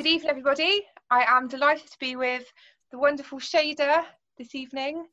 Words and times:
Good 0.00 0.08
evening, 0.08 0.30
everybody. 0.30 0.86
I 1.10 1.24
am 1.28 1.46
delighted 1.46 1.90
to 1.90 1.98
be 1.98 2.16
with 2.16 2.50
the 2.90 2.98
wonderful 2.98 3.38
Shader 3.38 4.02
this 4.38 4.54
evening. 4.54 5.04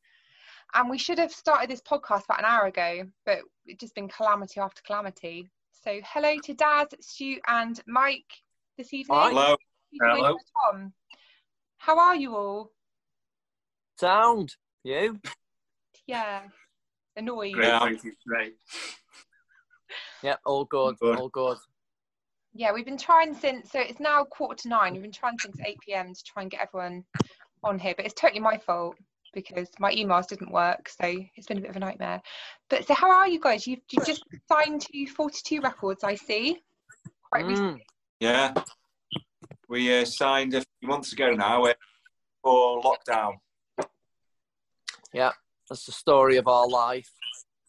And 0.74 0.90
we 0.90 0.98
should 0.98 1.20
have 1.20 1.34
started 1.34 1.70
this 1.70 1.82
podcast 1.82 2.24
about 2.24 2.40
an 2.40 2.46
hour 2.46 2.68
ago, 2.68 3.04
but 3.26 3.40
it's 3.66 3.82
just 3.82 3.96
been 3.96 4.08
calamity 4.08 4.62
after 4.62 4.82
calamity. 4.84 5.52
So, 5.84 6.00
hello 6.06 6.38
to 6.42 6.54
Daz, 6.54 6.88
Stu, 7.02 7.36
and 7.50 7.78
Mike 7.86 8.32
this 8.78 8.94
evening. 8.94 9.20
Hello. 9.20 9.58
Hello. 10.02 10.38
Tom. 10.72 10.94
How 11.80 12.00
are 12.00 12.16
you 12.16 12.38
all? 12.38 12.72
Sound. 14.00 14.56
You? 14.86 15.20
Yeah. 16.06 16.44
Annoyed. 17.18 17.56
Great, 17.56 17.68
Yeah. 17.68 17.80
thank 17.80 18.06
you. 18.06 18.14
Great. 18.26 18.56
Yep, 20.24 20.40
all 20.46 20.64
good. 20.64 20.98
Good. 21.02 21.20
All 21.20 21.28
good. 21.28 21.58
Yeah, 22.58 22.74
we've 22.74 22.86
been 22.86 22.98
trying 22.98 23.36
since, 23.36 23.72
so 23.72 23.80
it's 23.80 24.00
now 24.00 24.24
quarter 24.24 24.64
to 24.64 24.68
nine. 24.68 24.94
We've 24.94 25.04
been 25.04 25.12
trying 25.12 25.38
since 25.38 25.56
8 25.64 25.78
pm 25.86 26.14
to 26.16 26.24
try 26.24 26.42
and 26.42 26.50
get 26.50 26.60
everyone 26.62 27.04
on 27.64 27.78
here, 27.78 27.94
but 27.96 28.04
it's 28.06 28.16
totally 28.16 28.40
my 28.40 28.58
fault 28.58 28.96
because 29.32 29.68
my 29.80 29.94
emails 29.94 30.28
didn't 30.28 30.52
work. 30.52 30.90
So 30.90 31.14
it's 31.36 31.46
been 31.46 31.60
a 31.60 31.62
bit 31.62 31.70
of 31.70 31.76
a 31.76 31.80
nightmare. 31.80 32.20
But 32.72 32.88
so, 32.88 32.96
how 32.96 33.12
are 33.12 33.28
you 33.28 33.40
guys? 33.40 33.68
You've, 33.68 33.82
you've 33.92 34.08
just 34.08 34.24
signed 34.52 34.82
to 34.82 35.06
42 35.06 35.62
records, 35.62 36.04
I 36.04 36.16
see. 36.16 36.58
Quite 37.32 37.46
recently. 37.46 37.74
Mm, 37.74 37.86
Yeah. 38.22 38.54
We 39.70 39.96
uh, 40.02 40.06
signed 40.06 40.56
a 40.56 40.64
few 40.80 40.90
months 40.90 41.14
ago 41.14 41.34
now 41.34 41.64
uh, 41.66 41.74
for 42.42 42.82
lockdown. 42.82 43.34
yeah, 45.14 45.32
that's 45.70 45.86
the 45.86 45.92
story 45.92 46.38
of 46.38 46.48
our 46.48 46.68
life. 46.68 47.12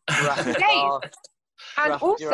Grafted 0.09 0.57
Great. 0.57 0.71
our- 0.71 1.01
And 1.77 1.93
also, 1.93 2.25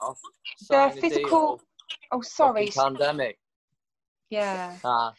off, 0.00 0.18
the 0.58 0.64
signed 0.64 0.98
a 0.98 1.00
physical. 1.00 1.60
Deal, 1.88 1.98
Oh, 2.12 2.20
sorry. 2.22 2.68
pandemic. 2.74 3.38
Yeah. 4.30 4.76
Ah, 4.84 5.12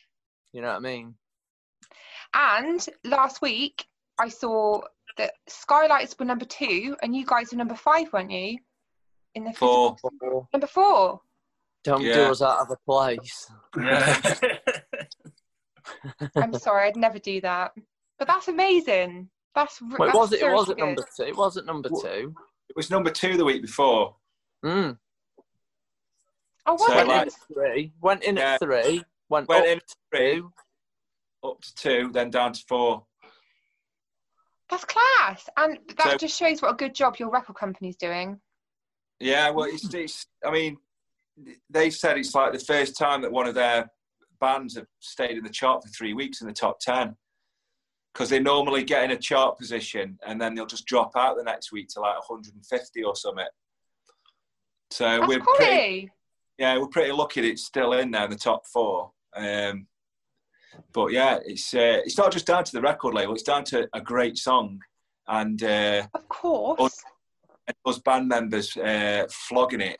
you 0.51 0.61
know 0.61 0.67
what 0.69 0.77
I 0.77 0.79
mean? 0.79 1.15
And 2.33 2.85
last 3.03 3.41
week, 3.41 3.85
I 4.19 4.29
saw 4.29 4.81
that 5.17 5.33
Skylights 5.47 6.15
were 6.19 6.25
number 6.25 6.45
two, 6.45 6.95
and 7.01 7.15
you 7.15 7.25
guys 7.25 7.51
were 7.51 7.57
number 7.57 7.75
five, 7.75 8.11
weren't 8.11 8.31
you? 8.31 8.57
In 9.35 9.43
the 9.45 9.51
physical- 9.51 9.97
For 10.01 10.47
number 10.53 10.67
four. 10.67 11.21
Don't 11.83 12.01
do 12.01 12.07
Yeah. 12.07 12.31
us 12.31 12.41
out 12.41 12.59
of 12.59 12.71
a 12.71 12.77
place. 12.85 13.49
yeah. 13.77 14.21
I'm 16.35 16.53
sorry, 16.57 16.87
I'd 16.87 16.95
never 16.95 17.19
do 17.19 17.41
that. 17.41 17.73
But 18.17 18.27
that's 18.27 18.47
amazing. 18.47 19.29
That's 19.53 19.79
r- 19.81 19.97
Well, 19.99 20.09
it 20.09 20.15
was 20.15 20.33
it 20.33 20.39
seriously 20.39 20.55
was 20.59 20.69
at 20.69 20.75
good. 20.77 20.85
number 20.85 21.03
two. 21.15 21.23
It 21.23 21.35
was 21.37 21.57
at 21.57 21.65
number 21.65 21.89
two. 21.89 22.33
it 22.69 22.75
was 22.75 22.89
number 22.89 23.11
two 23.11 23.37
the 23.37 23.45
week 23.45 23.61
before. 23.61 24.15
Mm. 24.65 24.97
Oh, 26.65 26.73
was 26.73 26.87
So. 26.87 26.95
Went 26.95 27.01
in 27.01 27.07
like- 27.07 27.27
at 27.27 27.33
three. 27.53 27.93
Went 28.01 28.23
in 28.23 28.37
Yeah. 28.37 28.53
at 28.53 28.59
three. 28.59 29.03
Went, 29.29 29.47
Went 29.47 29.61
up 29.65 29.67
in 29.71 29.79
to 29.79 29.95
three, 30.11 30.35
two. 30.35 30.53
up 31.43 31.61
to 31.61 31.75
two, 31.75 32.11
then 32.11 32.29
down 32.29 32.53
to 32.53 32.63
four. 32.67 33.05
That's 34.69 34.85
class, 34.85 35.47
and 35.57 35.77
that 35.97 36.11
So- 36.11 36.17
just 36.17 36.37
shows 36.37 36.61
what 36.61 36.71
a 36.71 36.75
good 36.75 36.95
job 36.95 37.17
your 37.17 37.29
record 37.29 37.55
company's 37.55 37.95
doing. 37.97 38.41
Yeah, 39.19 39.49
well, 39.51 39.65
it's, 39.65 39.93
it's. 39.93 40.25
I 40.43 40.51
mean, 40.51 40.77
they 41.69 41.89
said 41.89 42.17
it's 42.17 42.33
like 42.35 42.51
the 42.53 42.59
first 42.59 42.97
time 42.97 43.21
that 43.21 43.31
one 43.31 43.47
of 43.47 43.55
their 43.55 43.89
bands 44.41 44.75
have 44.75 44.87
stayed 44.99 45.37
in 45.37 45.43
the 45.43 45.49
chart 45.49 45.83
for 45.83 45.89
three 45.89 46.13
weeks 46.13 46.41
in 46.41 46.47
the 46.47 46.53
top 46.53 46.79
ten. 46.79 47.15
Because 48.13 48.29
they 48.29 48.39
normally 48.39 48.83
get 48.85 49.03
in 49.03 49.11
a 49.11 49.17
chart 49.17 49.57
position 49.57 50.17
and 50.25 50.39
then 50.39 50.55
they'll 50.55 50.65
just 50.65 50.85
drop 50.85 51.11
out 51.17 51.35
the 51.35 51.43
next 51.43 51.73
week 51.73 51.89
to 51.89 51.99
like 51.99 52.15
150 52.29 53.03
or 53.03 53.13
something. 53.13 53.45
So 54.89 55.03
That's 55.19 55.27
we're 55.27 55.39
quality. 55.41 55.65
pretty, 55.65 56.11
yeah, 56.57 56.77
we're 56.77 56.87
pretty 56.87 57.11
lucky 57.11 57.41
that 57.41 57.47
it's 57.47 57.65
still 57.65 57.93
in 57.93 58.11
there 58.11 58.25
in 58.25 58.29
the 58.31 58.37
top 58.37 58.65
four. 58.67 59.11
Um, 59.35 59.87
but 60.93 61.11
yeah, 61.11 61.39
it's 61.45 61.73
uh, 61.73 62.01
it's 62.05 62.17
not 62.17 62.31
just 62.31 62.45
down 62.47 62.63
to 62.63 62.71
the 62.71 62.81
record 62.81 63.13
label; 63.13 63.33
it's 63.33 63.43
down 63.43 63.63
to 63.65 63.87
a 63.93 64.01
great 64.01 64.37
song 64.37 64.79
and 65.27 65.61
uh, 65.63 66.07
Of 66.13 66.27
course. 66.29 66.97
and 67.67 67.75
us 67.85 67.99
band 67.99 68.27
members 68.27 68.75
uh, 68.77 69.25
flogging 69.29 69.81
it. 69.81 69.99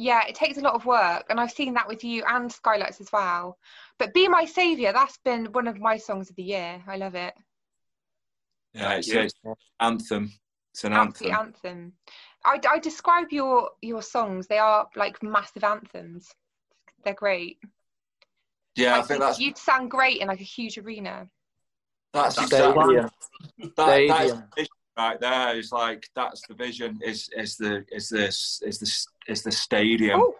Yeah, 0.00 0.22
it 0.28 0.36
takes 0.36 0.58
a 0.58 0.60
lot 0.60 0.74
of 0.74 0.86
work, 0.86 1.24
and 1.28 1.40
I've 1.40 1.50
seen 1.50 1.74
that 1.74 1.88
with 1.88 2.04
you 2.04 2.22
and 2.28 2.50
Skylights 2.52 3.00
as 3.00 3.10
well. 3.12 3.58
But 3.98 4.14
"Be 4.14 4.28
My 4.28 4.44
Savior," 4.44 4.92
that's 4.92 5.18
been 5.24 5.46
one 5.46 5.66
of 5.66 5.80
my 5.80 5.96
songs 5.96 6.30
of 6.30 6.36
the 6.36 6.42
year. 6.44 6.82
I 6.86 6.96
love 6.96 7.14
it. 7.14 7.34
Yeah, 8.74 8.92
it's, 8.92 9.08
Yeah. 9.08 9.22
it's 9.22 9.34
an 9.44 9.54
anthem. 9.80 10.32
It's 10.72 10.84
an 10.84 10.92
Absolute 10.92 11.32
anthem. 11.32 11.46
anthem. 11.46 11.92
I, 12.44 12.60
I 12.70 12.78
describe 12.78 13.28
your 13.30 13.70
your 13.82 14.02
songs. 14.02 14.46
They 14.46 14.58
are 14.58 14.88
like 14.96 15.22
massive 15.22 15.64
anthems. 15.64 16.30
They're 17.04 17.14
great. 17.14 17.58
Yeah, 18.76 18.94
I 18.94 18.98
Like, 18.98 19.06
think 19.08 19.18
you'd- 19.18 19.26
that's 19.26 19.38
you'd 19.40 19.58
sound 19.58 19.90
great 19.90 20.20
in 20.20 20.28
like 20.28 20.40
a 20.40 20.44
huge 20.44 20.78
arena. 20.78 21.28
that's 22.12 22.36
Stadium. 22.36 23.10
exactly 23.56 23.68
that, 23.76 23.76
that 23.76 24.20
is 24.20 24.32
the 24.32 24.44
vision 24.56 24.68
right 24.96 25.20
there. 25.20 25.56
Is 25.56 25.72
like 25.72 26.08
that's 26.14 26.46
the 26.46 26.54
vision. 26.54 26.98
Is 27.04 27.28
is 27.36 27.56
the 27.56 27.84
is 27.92 28.08
this 28.08 28.62
is 28.64 28.78
the 28.78 29.32
is 29.32 29.42
the 29.42 29.52
stadium. 29.52 30.20
Oh, 30.20 30.34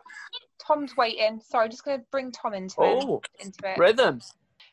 Tom's 0.65 0.97
waiting. 0.97 1.41
Sorry, 1.41 1.65
I'm 1.65 1.70
just 1.70 1.84
going 1.84 1.98
to 2.00 2.06
bring 2.10 2.30
Tom 2.30 2.54
into 2.54 2.75
Oh, 2.78 3.20
it. 3.38 3.44
Into 3.47 3.59
it. 3.65 3.78
rhythm. 3.78 4.20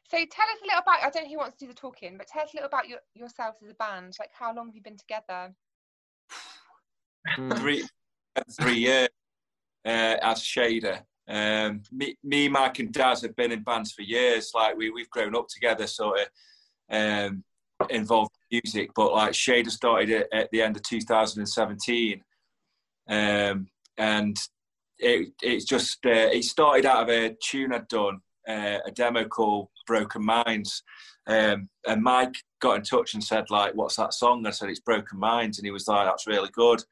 So 0.07 0.17
tell 0.17 0.25
us 0.25 0.59
a 0.61 0.65
little 0.65 0.79
about. 0.81 1.03
I 1.03 1.09
don't 1.09 1.23
know 1.23 1.29
who 1.29 1.37
wants 1.37 1.57
to 1.57 1.65
do 1.65 1.69
the 1.69 1.73
talking, 1.77 2.17
but 2.17 2.27
tell 2.27 2.43
us 2.43 2.53
a 2.53 2.57
little 2.57 2.67
about 2.67 2.87
your, 2.87 2.99
yourselves 3.15 3.57
as 3.63 3.71
a 3.71 3.73
band. 3.75 4.13
Like, 4.19 4.29
how 4.37 4.53
long 4.53 4.67
have 4.67 4.75
you 4.75 4.81
been 4.83 4.97
together? 4.97 5.53
Mm. 7.37 7.57
three 7.57 7.87
three 8.59 8.77
years 8.77 9.09
uh, 9.85 10.17
as 10.21 10.41
Shader. 10.41 11.01
Um, 11.27 11.81
me, 11.91 12.15
me, 12.23 12.47
Mike, 12.47 12.79
and 12.79 12.91
Daz 12.91 13.21
have 13.23 13.35
been 13.35 13.51
in 13.51 13.63
bands 13.63 13.91
for 13.91 14.03
years. 14.03 14.51
Like 14.53 14.77
we 14.77 14.89
we've 14.89 15.09
grown 15.09 15.35
up 15.35 15.47
together, 15.47 15.87
sort 15.87 16.19
of 16.21 16.27
um, 16.91 17.43
involved 17.89 18.31
in 18.51 18.61
music. 18.63 18.91
But 18.95 19.13
like 19.13 19.31
Shader 19.31 19.71
started 19.71 20.11
at, 20.11 20.27
at 20.33 20.51
the 20.51 20.61
end 20.61 20.75
of 20.75 20.83
2017, 20.83 22.21
um, 23.09 23.67
and 23.97 24.37
it 24.99 25.29
it's 25.41 25.65
just 25.65 26.05
uh, 26.05 26.09
it 26.09 26.43
started 26.43 26.85
out 26.85 27.03
of 27.03 27.09
a 27.09 27.35
tune 27.41 27.73
I'd 27.73 27.87
done, 27.87 28.19
uh, 28.47 28.79
a 28.85 28.91
demo 28.93 29.25
called 29.25 29.69
Broken 29.87 30.23
Minds. 30.25 30.83
Um, 31.27 31.69
and 31.87 32.03
Mike 32.03 32.35
got 32.61 32.77
in 32.77 32.83
touch 32.83 33.15
and 33.15 33.23
said, 33.23 33.45
like, 33.49 33.73
what's 33.73 33.95
that 33.95 34.13
song? 34.13 34.45
I 34.45 34.51
said, 34.51 34.69
it's 34.69 34.79
Broken 34.79 35.19
Minds. 35.19 35.57
And 35.57 35.65
he 35.65 35.71
was 35.71 35.87
like, 35.87 36.05
that's 36.05 36.27
really 36.27 36.49
good. 36.53 36.83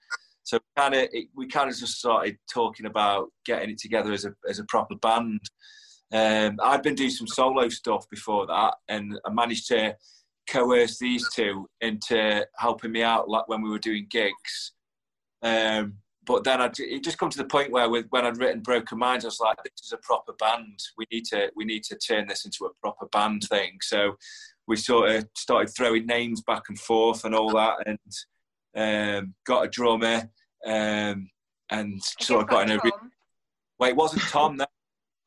So 0.43 0.59
kind 0.77 0.93
of, 0.93 1.07
we 1.35 1.47
kind 1.47 1.69
of 1.69 1.77
just 1.77 1.97
started 1.97 2.37
talking 2.51 2.85
about 2.85 3.29
getting 3.45 3.69
it 3.69 3.79
together 3.79 4.11
as 4.11 4.25
a 4.25 4.33
as 4.49 4.59
a 4.59 4.65
proper 4.65 4.95
band. 4.95 5.39
Um, 6.11 6.59
I'd 6.61 6.83
been 6.83 6.95
doing 6.95 7.09
some 7.09 7.27
solo 7.27 7.69
stuff 7.69 8.07
before 8.09 8.45
that, 8.47 8.75
and 8.87 9.19
I 9.25 9.31
managed 9.31 9.67
to 9.69 9.95
coerce 10.47 10.99
these 10.99 11.27
two 11.33 11.67
into 11.81 12.45
helping 12.57 12.91
me 12.91 13.01
out, 13.01 13.29
like 13.29 13.47
when 13.47 13.61
we 13.61 13.69
were 13.69 13.79
doing 13.79 14.07
gigs. 14.09 14.73
Um, 15.41 15.95
but 16.25 16.43
then 16.43 16.61
I, 16.61 16.69
it 16.77 17.03
just 17.03 17.17
come 17.17 17.29
to 17.29 17.37
the 17.37 17.45
point 17.45 17.71
where, 17.71 17.89
with, 17.89 18.05
when 18.09 18.25
I'd 18.25 18.37
written 18.37 18.61
Broken 18.61 18.97
Minds, 18.97 19.25
I 19.25 19.27
was 19.27 19.39
like, 19.39 19.57
"This 19.63 19.85
is 19.85 19.91
a 19.93 19.97
proper 19.97 20.33
band. 20.33 20.79
We 20.97 21.05
need 21.11 21.25
to 21.25 21.51
we 21.55 21.65
need 21.65 21.83
to 21.85 21.97
turn 21.97 22.27
this 22.27 22.45
into 22.45 22.65
a 22.65 22.73
proper 22.81 23.07
band 23.07 23.43
thing." 23.49 23.79
So 23.81 24.15
we 24.67 24.75
sort 24.77 25.09
of 25.09 25.27
started 25.35 25.73
throwing 25.75 26.05
names 26.05 26.41
back 26.41 26.63
and 26.69 26.79
forth 26.79 27.25
and 27.25 27.35
all 27.35 27.51
that, 27.53 27.87
and 27.87 27.99
um, 28.75 29.33
got 29.45 29.65
a 29.65 29.69
drummer, 29.69 30.29
um, 30.65 31.29
and 31.69 32.01
I 32.19 32.23
sort 32.23 32.43
of 32.43 32.49
got 32.49 32.69
in 32.69 32.77
a. 32.77 32.81
Re- 32.83 32.91
well, 33.79 33.89
it 33.89 33.95
wasn't 33.95 34.23
Tom, 34.23 34.57
that 34.57 34.69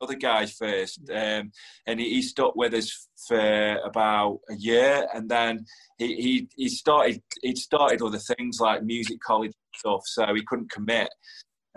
other 0.01 0.15
guy 0.15 0.45
first, 0.45 0.99
um, 1.09 1.51
and 1.85 1.99
he, 1.99 2.15
he 2.15 2.21
stuck 2.21 2.55
with 2.55 2.73
us 2.73 3.07
for 3.27 3.77
about 3.83 4.39
a 4.49 4.55
year, 4.55 5.07
and 5.13 5.29
then 5.29 5.65
he 5.97 6.15
he, 6.15 6.47
he 6.55 6.69
started 6.69 7.21
he 7.41 7.55
started 7.55 8.01
other 8.01 8.19
things 8.19 8.59
like 8.59 8.83
music 8.83 9.19
college 9.21 9.53
stuff, 9.75 10.01
so 10.05 10.33
he 10.33 10.43
couldn't 10.43 10.71
commit, 10.71 11.09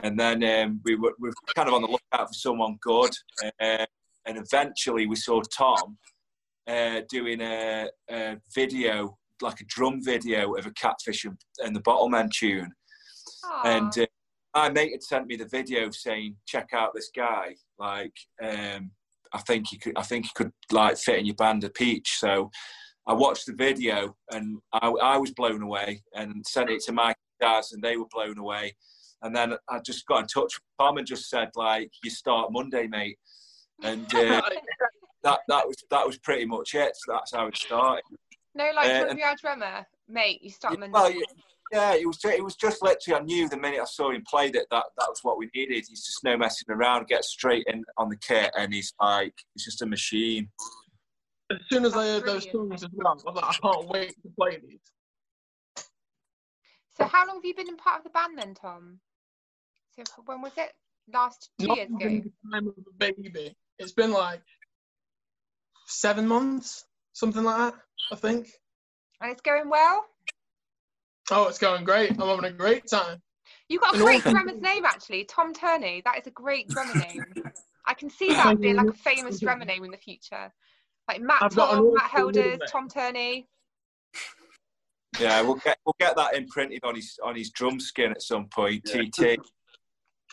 and 0.02 0.18
then 0.18 0.42
um, 0.44 0.80
we 0.84 0.96
were 0.96 1.14
we 1.18 1.28
were 1.28 1.34
kind 1.54 1.68
of 1.68 1.74
on 1.74 1.82
the 1.82 1.88
lookout 1.88 2.28
for 2.28 2.34
someone 2.34 2.76
good, 2.82 3.10
uh, 3.60 3.86
and 4.26 4.38
eventually 4.38 5.06
we 5.06 5.16
saw 5.16 5.40
Tom 5.42 5.98
uh, 6.66 7.00
doing 7.08 7.40
a, 7.40 7.88
a 8.10 8.36
video 8.54 9.16
like 9.42 9.60
a 9.60 9.64
drum 9.66 10.02
video 10.02 10.54
of 10.54 10.66
a 10.66 10.72
catfish 10.72 11.24
and, 11.24 11.36
and 11.60 11.74
the 11.74 11.80
bottlemen 11.80 12.30
tune 12.30 12.72
and 13.64 13.92
Aw. 13.96 14.02
uh, 14.02 14.06
my 14.54 14.68
mate 14.68 14.92
had 14.92 15.02
sent 15.02 15.26
me 15.26 15.36
the 15.36 15.46
video 15.46 15.90
saying, 15.90 16.36
"Check 16.46 16.70
out 16.72 16.92
this 16.94 17.10
guy. 17.14 17.54
Like, 17.78 18.14
um, 18.42 18.90
I 19.32 19.38
think 19.46 19.68
he 19.68 19.78
could. 19.78 19.96
I 19.96 20.02
think 20.02 20.26
he 20.26 20.30
could 20.34 20.52
like 20.72 20.98
fit 20.98 21.18
in 21.18 21.26
your 21.26 21.36
band 21.36 21.64
a 21.64 21.70
peach." 21.70 22.16
So 22.18 22.50
I 23.06 23.12
watched 23.12 23.46
the 23.46 23.54
video 23.54 24.16
and 24.30 24.58
I, 24.72 24.88
I 24.88 25.16
was 25.18 25.32
blown 25.32 25.62
away, 25.62 26.02
and 26.14 26.44
sent 26.46 26.70
it 26.70 26.82
to 26.84 26.92
my 26.92 27.14
guys, 27.40 27.72
and 27.72 27.82
they 27.82 27.96
were 27.96 28.08
blown 28.12 28.38
away. 28.38 28.76
And 29.22 29.36
then 29.36 29.54
I 29.68 29.80
just 29.84 30.06
got 30.06 30.20
in 30.22 30.26
touch 30.26 30.54
with 30.54 30.62
Tom 30.80 30.98
and 30.98 31.06
just 31.06 31.28
said, 31.28 31.50
"Like, 31.54 31.90
you 32.02 32.10
start 32.10 32.52
Monday, 32.52 32.86
mate." 32.86 33.18
And 33.82 34.12
uh, 34.14 34.42
that 35.22 35.40
that 35.48 35.66
was 35.66 35.76
that 35.90 36.06
was 36.06 36.18
pretty 36.18 36.46
much 36.46 36.74
it. 36.74 36.92
So 36.96 37.12
that's 37.12 37.32
how 37.32 37.46
it 37.46 37.56
started. 37.56 38.02
No, 38.54 38.70
like 38.74 38.86
uh, 38.90 39.06
and- 39.10 39.18
your 39.18 39.34
drummer, 39.40 39.86
mate. 40.08 40.42
You 40.42 40.50
start 40.50 40.78
Monday. 40.78 40.92
Well, 40.92 41.10
yeah, 41.10 41.20
Yeah, 41.72 41.94
it 41.94 42.06
was. 42.06 42.18
It 42.24 42.42
was 42.44 42.56
just 42.56 42.82
literally. 42.82 43.20
I 43.20 43.24
knew 43.24 43.48
the 43.48 43.56
minute 43.56 43.80
I 43.80 43.84
saw 43.84 44.10
him 44.10 44.24
play 44.28 44.50
that 44.50 44.66
that 44.70 44.84
that 44.98 45.06
was 45.08 45.20
what 45.22 45.38
we 45.38 45.48
needed. 45.54 45.84
He's 45.88 46.04
just 46.04 46.24
no 46.24 46.36
messing 46.36 46.70
around. 46.74 47.06
Get 47.06 47.24
straight 47.24 47.64
in 47.68 47.84
on 47.96 48.08
the 48.08 48.16
kit, 48.16 48.50
and 48.56 48.72
he's 48.74 48.92
like, 49.00 49.34
he's 49.54 49.64
just 49.64 49.82
a 49.82 49.86
machine. 49.86 50.48
As 51.52 51.58
soon 51.68 51.84
as 51.84 51.94
I 51.94 52.04
That's 52.04 52.10
heard 52.26 52.26
those 52.26 52.50
songs 52.52 52.82
as 52.84 52.88
well, 52.92 53.08
I 53.08 53.14
was 53.14 53.24
like, 53.24 53.44
I 53.44 53.52
can't 53.52 53.88
wait 53.88 54.14
to 54.22 54.28
play 54.38 54.58
these. 54.66 55.84
So 56.96 57.06
how 57.06 57.26
long 57.26 57.36
have 57.36 57.44
you 57.44 57.54
been 57.54 57.68
in 57.68 57.76
part 57.76 57.98
of 57.98 58.04
the 58.04 58.10
band 58.10 58.36
then, 58.38 58.54
Tom? 58.54 59.00
So 59.96 60.04
when 60.26 60.42
was 60.42 60.52
it? 60.56 60.72
Last 61.12 61.50
two 61.58 61.66
Not 61.68 61.76
years 61.78 61.88
even 62.00 62.16
ago. 62.18 62.30
the 62.42 62.50
time 62.52 62.66
of 62.68 62.74
a 62.78 63.12
baby. 63.12 63.56
It's 63.78 63.92
been 63.92 64.12
like 64.12 64.42
seven 65.86 66.28
months, 66.28 66.84
something 67.12 67.42
like 67.42 67.72
that. 67.72 67.80
I 68.12 68.16
think. 68.16 68.48
And 69.20 69.30
it's 69.30 69.42
going 69.42 69.68
well? 69.68 70.04
Oh, 71.30 71.46
it's 71.48 71.58
going 71.58 71.84
great. 71.84 72.10
I'm 72.12 72.28
having 72.28 72.44
a 72.44 72.52
great 72.52 72.86
time. 72.88 73.20
You 73.68 73.78
got 73.78 73.94
a 73.94 73.98
In 73.98 74.04
great 74.04 74.22
drummer's 74.22 74.60
name 74.60 74.84
actually, 74.84 75.24
Tom 75.24 75.52
Turney. 75.52 76.02
That 76.04 76.18
is 76.18 76.26
a 76.26 76.30
great 76.30 76.68
drummer 76.68 76.94
name. 76.94 77.24
I 77.86 77.94
can 77.94 78.10
see 78.10 78.28
that 78.34 78.60
being 78.60 78.76
like 78.76 78.88
a 78.88 78.92
famous 78.92 79.38
drummer 79.40 79.64
name 79.64 79.84
in 79.84 79.90
the 79.90 79.96
future. 79.96 80.52
Like 81.08 81.20
Matt 81.20 81.42
I've 81.42 81.54
Tom, 81.54 81.92
Matt 81.94 82.04
awful 82.06 82.08
Helders. 82.08 82.58
Tom 82.68 82.88
Turney. 82.88 83.46
Yeah, 85.20 85.42
we'll 85.42 85.56
get 85.56 85.78
we'll 85.84 85.96
get 86.00 86.16
that 86.16 86.34
imprinted 86.34 86.84
on 86.84 86.94
his 86.96 87.18
on 87.22 87.36
his 87.36 87.50
drum 87.50 87.78
skin 87.78 88.10
at 88.10 88.22
some 88.22 88.46
point. 88.46 88.84
TT. 88.84 89.38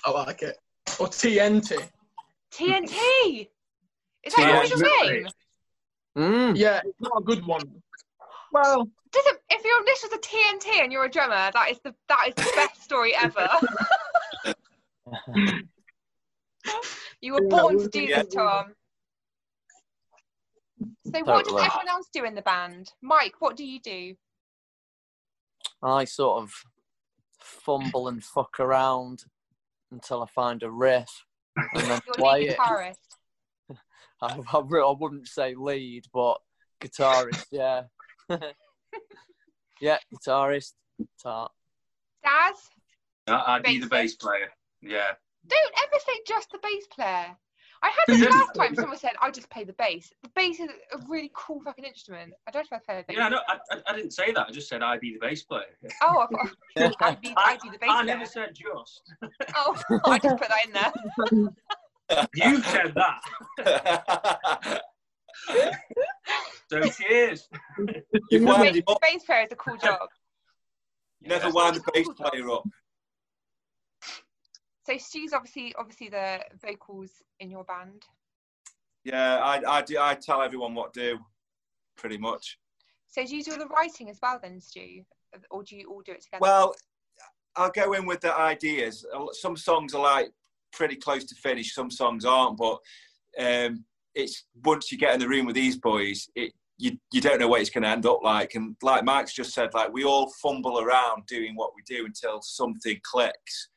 I 0.06 0.12
like 0.12 0.42
it. 0.44 0.58
Or 1.00 1.08
TNT. 1.08 1.78
TNT. 2.54 3.50
Is 4.24 4.34
that 4.34 4.40
your 4.40 4.48
Yeah, 4.48 4.62
middle 4.62 4.80
really. 4.80 5.24
name? 5.24 5.28
Mm. 6.18 6.58
Yeah, 6.58 6.82
it's 6.84 7.00
not 7.00 7.14
a 7.20 7.24
good 7.24 7.46
one. 7.46 7.62
Well, 8.52 8.90
Does 9.12 9.26
it, 9.28 9.42
if 9.50 9.64
your 9.64 9.82
initials 9.82 10.14
are 10.14 10.18
TNT 10.18 10.84
and 10.84 10.92
you're 10.92 11.06
a 11.06 11.10
drummer, 11.10 11.52
that 11.54 11.70
is 11.70 11.80
the 11.84 11.94
that 12.10 12.30
is 12.30 12.34
the 12.34 12.52
best 12.56 12.82
story 12.84 13.14
ever. 13.16 13.48
you 17.22 17.34
were 17.34 17.48
born 17.48 17.78
to 17.78 17.88
do 17.88 18.08
do 18.08 18.08
this. 18.08 18.28
Tom. 18.34 18.74
So 21.06 21.24
what 21.24 21.46
does 21.46 21.54
Totally. 21.54 21.66
everyone 21.66 21.90
else 21.90 22.08
do 22.12 22.24
in 22.24 22.34
the 22.36 22.42
band? 22.42 22.92
Mike, 23.02 23.36
what 23.40 23.56
do 23.56 23.64
you 23.66 23.80
do? 23.80 24.16
I 25.84 26.06
sort 26.06 26.42
of 26.44 26.52
fumble 27.40 28.08
and 28.08 28.24
fuck 28.24 28.60
around 28.60 29.24
until 29.92 30.24
I 30.24 30.28
find 30.28 30.64
a 30.64 30.72
riff 30.72 31.26
and 31.56 31.84
then 31.84 32.00
You're 32.06 32.16
play 32.16 32.40
lead 32.42 32.50
it. 32.50 32.58
guitarist. 32.58 33.07
I, 34.22 34.40
I, 34.54 34.58
I 34.60 34.96
wouldn't 35.00 35.28
say 35.28 35.56
lead, 35.56 36.06
but 36.14 36.38
guitarist, 36.82 37.46
yeah. 37.52 37.84
yeah, 39.82 39.98
guitarist, 40.14 40.74
guitar. 40.98 41.50
Daz, 42.24 42.56
I- 43.28 43.56
I'd 43.56 43.64
be 43.64 43.80
the 43.80 43.88
bass 43.88 44.16
player. 44.16 44.50
Yeah. 44.82 45.12
don't 45.48 45.74
ever 45.84 46.00
say 46.06 46.14
just 46.28 46.50
the 46.52 46.60
bass 46.62 46.86
player. 46.94 47.36
I 47.84 47.90
had 47.92 48.06
this 48.20 48.28
last 48.32 48.56
time. 48.56 48.74
Someone 48.74 48.98
said 48.98 49.12
I 49.22 49.30
just 49.30 49.52
play 49.52 49.64
the 49.64 49.74
bass. 49.74 50.12
The 50.24 50.30
bass 50.36 50.60
is 50.60 50.68
a 50.94 50.98
really 51.08 51.30
cool 51.36 51.62
fucking 51.64 51.86
instrument. 51.86 52.34
I 52.48 52.52
don't 52.52 52.66
know 52.72 52.78
if 52.78 52.82
I've 52.90 52.96
heard 52.96 53.02
of 53.02 53.08
bass. 53.08 53.18
Yeah, 53.18 53.30
no, 53.30 53.38
I, 53.48 53.58
I, 53.72 53.78
I 53.92 53.96
didn't 53.96 54.14
say 54.14 54.32
that. 54.32 54.48
I 54.48 54.52
just 54.52 54.68
said 54.68 54.82
I'd 54.82 55.00
be 55.00 55.14
the 55.14 55.20
bass 55.20 55.44
player. 55.44 55.78
Oh, 56.02 56.26
I 56.26 56.26
thought 56.26 56.96
I'd 57.02 57.22
be, 57.22 57.34
I, 57.38 57.52
I'd 57.52 57.62
be 57.62 57.70
the 57.70 57.78
bass 57.82 57.90
I 57.92 58.04
player. 58.04 58.16
never 58.16 58.26
said 58.26 58.56
just. 58.56 59.04
Oh, 59.56 59.80
I 60.06 60.18
just 60.18 60.38
put 60.38 60.48
that 60.50 60.66
in 60.66 60.74
there. 60.74 61.52
You 62.36 62.62
said 62.62 62.96
that. 62.96 64.82
So 66.70 66.82
cheers. 66.90 67.48
You've 68.30 68.44
Bass, 68.44 68.58
wound 68.58 68.76
him 68.76 68.84
up. 68.90 68.98
bass 69.02 69.24
player 69.24 69.44
is 69.44 69.52
a 69.54 69.56
cool 69.56 69.78
job. 69.82 70.10
You 71.22 71.30
never 71.30 71.48
Yeah. 71.48 71.54
wound 71.54 71.76
the 71.78 71.92
bass 71.94 72.10
player 72.18 72.50
up. 72.52 72.66
So 74.86 74.98
Stu's 74.98 75.32
obviously 75.32 75.74
obviously 75.80 76.10
the 76.10 76.42
vocals 76.62 77.12
in 77.40 77.50
your 77.50 77.64
band. 77.64 78.04
Yeah, 79.06 79.38
I 79.38 79.62
I 79.78 79.82
do. 79.82 79.98
I 79.98 80.16
tell 80.16 80.42
everyone 80.42 80.76
what 80.76 80.92
do, 80.92 81.20
pretty 81.96 82.18
much. 82.18 82.58
So 83.08 83.26
do 83.26 83.34
you 83.38 83.44
do 83.44 83.54
all 83.54 83.60
the 83.60 83.68
writing 83.68 84.10
as 84.10 84.20
well 84.22 84.38
then, 84.42 84.60
Stu? 84.60 85.04
Or 85.50 85.64
do 85.64 85.78
you 85.78 85.90
all 85.90 86.02
do 86.02 86.12
it 86.12 86.22
together? 86.24 86.42
Well, 86.42 86.76
I'll 87.56 87.72
go 87.72 87.94
in 87.94 88.06
with 88.06 88.20
the 88.20 88.38
ideas. 88.38 89.06
Some 89.32 89.56
songs 89.56 89.94
are 89.96 90.02
like 90.04 90.32
pretty 90.78 90.96
close 90.96 91.26
to 91.26 91.36
finish. 91.36 91.74
Some 91.74 91.90
songs 91.90 92.24
aren't, 92.24 92.58
but 92.58 92.78
um, 93.40 93.84
it's 94.16 94.46
once 94.64 94.92
you 94.92 94.98
get 94.98 95.14
in 95.14 95.20
the 95.20 95.28
room 95.28 95.46
with 95.46 95.56
these 95.56 95.78
boys, 95.78 96.30
it 96.36 96.54
you 96.78 96.98
you 97.12 97.22
don't 97.22 97.40
know 97.40 97.48
what 97.48 97.62
it's 97.62 97.72
going 97.72 97.84
to 97.84 97.90
end 97.90 98.06
up 98.06 98.20
like. 98.24 98.54
And 98.56 98.76
like 98.82 99.04
Mike's 99.04 99.34
just 99.34 99.54
said, 99.54 99.74
like 99.74 99.92
we 99.92 100.04
all 100.04 100.32
fumble 100.42 100.80
around 100.80 101.26
doing 101.26 101.56
what 101.56 101.72
we 101.76 101.82
do 101.86 102.06
until 102.06 102.42
something 102.42 103.00
clicks. 103.04 103.70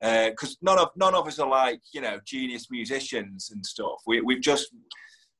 Because 0.00 0.58
none 0.60 0.78
of 0.78 0.90
none 0.96 1.14
of 1.14 1.26
us 1.26 1.38
are 1.38 1.48
like 1.48 1.80
you 1.92 2.00
know 2.00 2.18
genius 2.26 2.70
musicians 2.70 3.50
and 3.52 3.64
stuff. 3.64 4.02
We 4.06 4.20
we've 4.20 4.42
just 4.42 4.68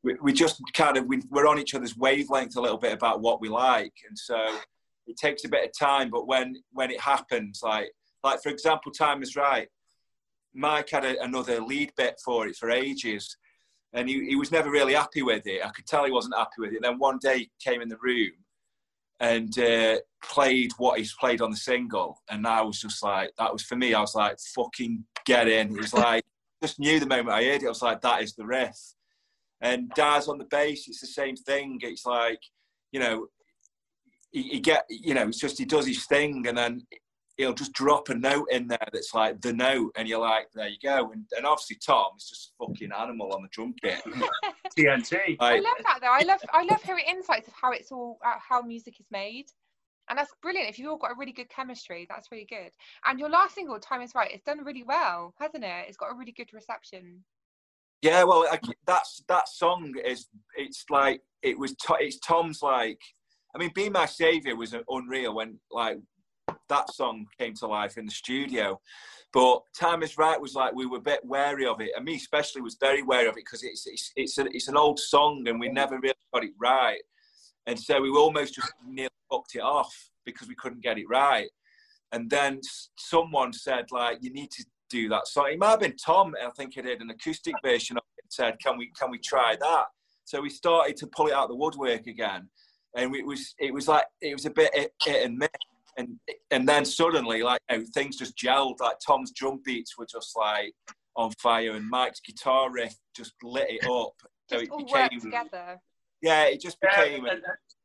we, 0.03 0.15
we 0.23 0.33
just 0.33 0.61
kind 0.75 0.97
of 0.97 1.07
we, 1.07 1.21
we're 1.31 1.49
on 1.49 1.59
each 1.59 1.75
other's 1.75 1.97
wavelength 1.97 2.57
a 2.57 2.61
little 2.61 2.79
bit 2.79 2.93
about 2.93 3.21
what 3.21 3.41
we 3.41 3.49
like, 3.49 3.95
and 4.09 4.19
so 4.19 4.39
it 5.07 5.17
takes 5.17 5.45
a 5.45 5.49
bit 5.49 5.65
of 5.65 5.71
time. 5.79 6.11
But 6.11 6.27
when 6.27 6.57
when 6.73 6.91
it 6.91 7.01
happens, 7.01 7.61
like 7.63 7.91
like 8.23 8.43
for 8.43 8.51
example, 8.51 8.93
time 8.93 9.23
is 9.23 9.37
right. 9.37 9.69
Mike 10.55 10.91
had 10.91 11.05
a, 11.05 11.21
another 11.23 11.61
lead 11.61 11.93
bit 11.97 12.21
for 12.25 12.47
it 12.47 12.57
for 12.57 12.71
ages, 12.71 13.37
and 13.93 14.09
he, 14.09 14.27
he 14.27 14.37
was 14.37 14.53
never 14.53 14.71
really 14.71 14.95
happy 14.95 15.23
with 15.23 15.47
it. 15.47 15.65
I 15.65 15.71
could 15.71 15.87
tell 15.87 16.05
he 16.05 16.13
wasn't 16.13 16.37
happy 16.37 16.61
with 16.61 16.73
it. 16.73 16.83
then 16.83 16.99
one 16.99 17.19
day 17.21 17.39
he 17.39 17.51
came 17.63 17.81
in 17.81 17.89
the 17.89 17.99
room 18.01 18.33
and 19.21 19.59
uh, 19.59 19.99
played 20.23 20.73
what 20.79 20.99
he's 20.99 21.15
played 21.15 21.41
on 21.41 21.51
the 21.51 21.57
single, 21.57 22.21
and 22.31 22.47
I 22.47 22.63
was 22.63 22.81
just 22.81 23.03
like, 23.03 23.31
that 23.39 23.53
was 23.53 23.63
for 23.63 23.77
me. 23.77 23.95
I 23.95 24.01
was 24.01 24.15
like, 24.15 24.39
fucking 24.55 25.05
get 25.25 25.49
in. 25.49 25.77
It 25.77 25.81
was 25.81 25.95
like 25.95 26.25
just 26.63 26.81
knew 26.81 26.99
the 26.99 27.07
moment 27.07 27.31
I 27.31 27.45
heard 27.45 27.63
it. 27.63 27.67
I 27.67 27.69
was 27.69 27.83
like, 27.83 28.01
that 28.01 28.23
is 28.23 28.35
the 28.35 28.47
riff. 28.47 28.79
And 29.61 29.91
Daz 29.91 30.29
on 30.29 30.39
the 30.39 30.45
bass, 30.45 30.89
it's 30.89 31.01
the 31.01 31.07
same 31.07 31.37
thing. 31.37 31.79
It's 31.83 32.07
like, 32.07 32.41
you 32.93 33.01
know, 33.01 33.27
he, 34.31 34.43
he 34.43 34.61
get, 34.61 34.85
you 34.89 35.15
know, 35.15 35.29
it's 35.29 35.39
just 35.39 35.59
he 35.59 35.65
does 35.65 35.87
his 35.87 36.07
thing, 36.07 36.47
and 36.47 36.57
then 36.57 36.83
he'll 37.37 37.55
just 37.55 37.73
drop 37.73 38.09
a 38.09 38.15
note 38.15 38.47
in 38.51 38.69
there 38.69 38.87
that's 38.93 39.15
like 39.15 39.41
the 39.41 39.53
note, 39.53 39.93
and 39.97 40.09
you're 40.09 40.21
like, 40.21 40.49
there 40.55 40.69
you 40.69 40.79
go. 40.83 41.11
And, 41.13 41.25
and 41.37 41.47
obviously 41.47 41.77
Tom 41.85 42.13
is 42.17 42.29
just 42.29 42.53
a 42.61 42.67
fucking 42.67 42.91
animal 42.93 43.33
on 43.33 43.43
the 43.43 43.49
drum 43.49 43.75
kit. 43.83 44.03
TNT. 44.79 45.37
I 45.41 45.57
love 45.57 45.75
that 45.85 45.99
though. 46.01 46.13
I 46.13 46.23
love 46.23 46.41
I 46.53 46.65
love 46.65 46.83
hearing 46.83 47.05
insights 47.09 47.49
of 47.49 47.55
how 47.55 47.73
it's 47.73 47.93
all 47.93 48.19
uh, 48.25 48.35
how 48.39 48.63
music 48.63 49.01
is 49.01 49.07
made. 49.11 49.47
And 50.09 50.19
that's 50.19 50.35
brilliant. 50.43 50.69
If 50.69 50.79
you've 50.79 50.91
all 50.91 50.99
got 50.99 51.13
a 51.13 51.19
really 51.19 51.33
good 51.33 51.49
chemistry, 51.49 52.07
that's 52.09 52.31
really 52.31 52.47
good. 52.49 52.71
And 53.07 53.19
your 53.19 53.31
last 53.31 53.55
single, 53.55 53.81
Time 53.81 54.03
is 54.03 54.15
Right, 54.15 54.31
it's 54.31 54.43
done 54.43 54.63
really 54.63 54.83
well, 54.83 55.33
hasn't 55.41 55.65
it? 55.65 55.87
It's 55.89 55.97
got 55.97 56.13
a 56.13 56.15
really 56.15 56.33
good 56.33 56.53
reception. 56.53 57.25
Yeah, 58.03 58.25
well, 58.25 58.47
I, 58.51 58.59
that's 58.87 59.25
that 59.29 59.49
song 59.49 59.95
is. 60.05 60.27
It's 60.57 60.85
like 60.91 61.23
it 61.43 61.59
was. 61.59 61.75
To, 61.87 61.97
it's 61.99 62.19
Tom's 62.19 62.63
like. 62.63 63.01
I 63.55 63.59
mean, 63.59 63.71
"Be 63.75 63.89
My 63.89 64.05
Savior" 64.05 64.57
was 64.57 64.75
unreal 64.91 65.35
when 65.35 65.59
like 65.71 65.99
that 66.69 66.93
song 66.93 67.27
came 67.39 67.55
to 67.55 67.67
life 67.67 67.99
in 67.99 68.07
the 68.07 68.13
studio. 68.13 68.81
But 69.33 69.63
"Time 69.79 70.03
Is 70.03 70.17
Right" 70.17 70.41
was 70.41 70.55
like 70.55 70.75
we 70.75 70.87
were 70.87 70.99
a 70.99 71.03
bit 71.03 71.25
wary 71.25 71.67
of 71.67 71.81
it, 71.81 71.91
and 71.97 72.05
me 72.05 72.17
especially 72.17 72.63
was 72.63 72.77
very 72.81 73.03
wary 73.03 73.27
of 73.27 73.37
it 73.37 73.45
because 73.45 73.63
it's 73.63 73.87
it's 73.87 74.13
it's, 74.17 74.39
a, 74.39 74.47
it's 74.53 74.69
an 74.69 74.77
old 74.77 74.99
song 74.99 75.47
and 75.49 75.59
we 75.59 75.69
never 75.69 75.99
really 75.99 76.15
got 76.33 76.45
it 76.45 76.53
right, 76.61 77.01
and 77.67 77.79
so 77.79 78.01
we 78.01 78.11
almost 78.11 78.55
just 78.55 78.73
nearly 78.87 79.11
fucked 79.31 79.55
it 79.55 79.63
off 79.63 79.93
because 80.25 80.49
we 80.49 80.55
couldn't 80.55 80.83
get 80.83 80.99
it 80.99 81.09
right. 81.09 81.49
And 82.13 82.31
then 82.31 82.61
someone 82.97 83.53
said 83.53 83.87
like, 83.91 84.19
"You 84.21 84.33
need 84.33 84.51
to 84.53 84.65
do 84.89 85.09
that 85.09 85.27
song." 85.27 85.49
It 85.51 85.59
might 85.59 85.71
have 85.71 85.81
been 85.81 85.97
Tom. 85.97 86.35
I 86.41 86.51
think 86.51 86.75
he 86.75 86.83
did 86.83 87.01
an 87.01 87.11
acoustic 87.11 87.55
version 87.63 87.97
of 87.97 88.05
it. 88.17 88.25
And 88.25 88.33
said, 88.33 88.57
"Can 88.63 88.79
we 88.79 88.93
can 88.99 89.11
we 89.11 89.19
try 89.19 89.57
that?" 89.61 89.85
So 90.25 90.41
we 90.41 90.49
started 90.49 90.97
to 90.99 91.07
pull 91.09 91.27
it 91.27 91.35
out 91.35 91.49
the 91.49 91.57
woodwork 91.57 92.07
again, 92.07 92.49
and 92.97 93.15
it 93.15 93.27
was 93.27 93.55
it 93.59 93.75
was 93.75 93.89
like 93.89 94.05
it 94.21 94.33
was 94.33 94.47
a 94.47 94.51
bit 94.51 94.73
hit 94.75 95.27
and 95.27 95.39
miss. 95.39 95.49
And 95.97 96.19
and 96.51 96.69
then 96.69 96.85
suddenly, 96.85 97.43
like 97.43 97.61
you 97.71 97.79
know, 97.79 97.85
things 97.95 98.17
just 98.17 98.37
gelled. 98.37 98.81
Like 98.81 98.97
Tom's 99.07 99.33
drum 99.33 99.61
beats 99.65 99.97
were 99.97 100.07
just 100.07 100.37
like 100.37 100.75
on 101.17 101.31
fire, 101.39 101.73
and 101.73 101.89
Mike's 101.89 102.21
guitar 102.21 102.71
riff 102.71 102.95
just 103.17 103.33
lit 103.43 103.67
it 103.71 103.85
up. 103.85 104.15
So 104.51 104.59
it 104.59 104.71
all 104.71 104.79
work 104.79 105.11
became 105.11 105.21
together. 105.21 105.81
yeah, 106.21 106.45
it 106.45 106.61
just 106.61 106.79
Yeah, 106.83 107.05
became 107.05 107.25
and, 107.27 107.43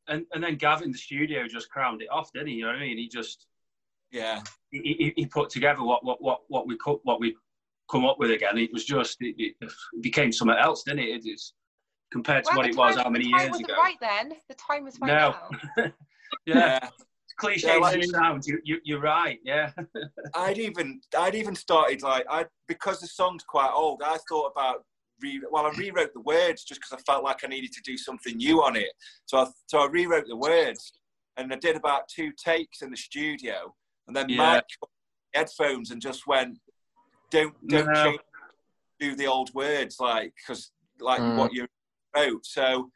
and, 0.08 0.26
and 0.34 0.44
then 0.44 0.56
Gavin 0.56 0.86
in 0.86 0.92
the 0.92 0.98
studio 0.98 1.48
just 1.48 1.70
crowned 1.70 2.02
it 2.02 2.10
off, 2.12 2.32
didn't 2.34 2.48
he? 2.50 2.56
You 2.56 2.64
know 2.64 2.70
what 2.70 2.78
I 2.78 2.82
mean? 2.82 2.98
He 2.98 3.08
just 3.08 3.46
yeah. 4.12 4.42
he, 4.72 4.80
he, 4.82 5.14
he 5.16 5.26
put 5.28 5.50
together 5.52 5.84
what 5.84 6.04
what 6.04 6.22
what 6.22 6.42
what 6.48 6.68
we 6.68 6.76
co- 6.78 7.02
what 7.04 7.20
we 7.20 7.36
come 7.92 8.06
up 8.06 8.18
with 8.20 8.32
again. 8.32 8.58
It 8.58 8.74
was 8.74 8.86
just 8.86 9.18
it, 9.22 9.36
it 9.38 9.72
became 10.02 10.32
something 10.32 10.58
else, 10.58 10.84
didn't 10.84 11.00
it? 11.00 11.22
It's 11.26 11.54
compared 12.12 12.44
to 12.46 12.50
Well, 12.50 12.58
what 12.58 12.64
the 12.64 12.70
it 12.70 12.76
was 12.76 12.98
how 12.98 13.10
many 13.10 13.26
the 13.26 13.32
time 13.32 13.40
years 13.42 13.52
wasn't 13.52 13.70
ago. 13.70 13.78
right 13.78 13.98
then. 14.02 14.34
The 14.48 14.56
time 14.56 14.84
was 14.84 15.00
right 15.00 15.08
No. 15.08 15.36
now. 15.78 15.92
Yeah, 16.46 16.56
yeah. 16.56 16.90
Cliche 17.40 17.68
Yeah, 17.68 17.76
like- 17.78 17.98
it 17.98 18.10
sounds, 18.10 18.48
you, 18.48 18.60
you 18.64 18.80
you're 18.84 19.02
right. 19.02 19.40
Yeah, 19.44 19.72
I'd 20.36 20.58
even 20.60 21.02
I'd 21.18 21.36
even 21.36 21.56
started 21.56 22.02
like 22.04 22.26
I 22.30 22.46
because 22.68 23.00
the 23.00 23.08
song's 23.08 23.44
quite 23.44 23.72
old. 23.74 24.02
I 24.04 24.18
thought 24.30 24.52
about 24.56 24.84
re 25.22 25.42
well 25.52 25.66
I 25.66 25.72
rewrote 25.78 26.14
the 26.14 26.22
words 26.22 26.64
just 26.64 26.82
because 26.82 26.94
I 27.00 27.02
felt 27.12 27.24
like 27.24 27.44
I 27.44 27.48
needed 27.48 27.72
to 27.74 27.82
do 27.84 27.98
something 27.98 28.36
new 28.38 28.62
on 28.64 28.76
it. 28.76 28.90
So 29.26 29.38
I 29.40 29.48
so 29.68 29.80
I 29.80 29.88
rewrote 29.88 30.28
the 30.28 30.36
words, 30.38 30.92
and 31.38 31.52
I 31.52 31.56
did 31.58 31.76
about 31.76 32.08
two 32.10 32.32
takes 32.44 32.82
in 32.82 32.92
the 32.92 32.98
studio, 32.98 33.74
and 34.08 34.16
then 34.16 34.30
Yeah. 34.30 34.38
Mike 34.38 34.66
put 34.80 34.90
headphones 35.34 35.92
and 35.92 36.02
just 36.02 36.28
went, 36.28 36.58
"Don't 37.32 37.56
don't 37.68 37.88
No. 37.88 38.04
change, 38.04 38.20
do 39.00 39.16
the 39.16 39.28
old 39.28 39.54
words 39.54 40.00
like 40.00 40.34
because 40.36 40.72
like 41.00 41.22
Mm. 41.22 41.38
what 41.38 41.54
you 41.54 41.68
wrote." 42.16 42.46
So 42.46 42.92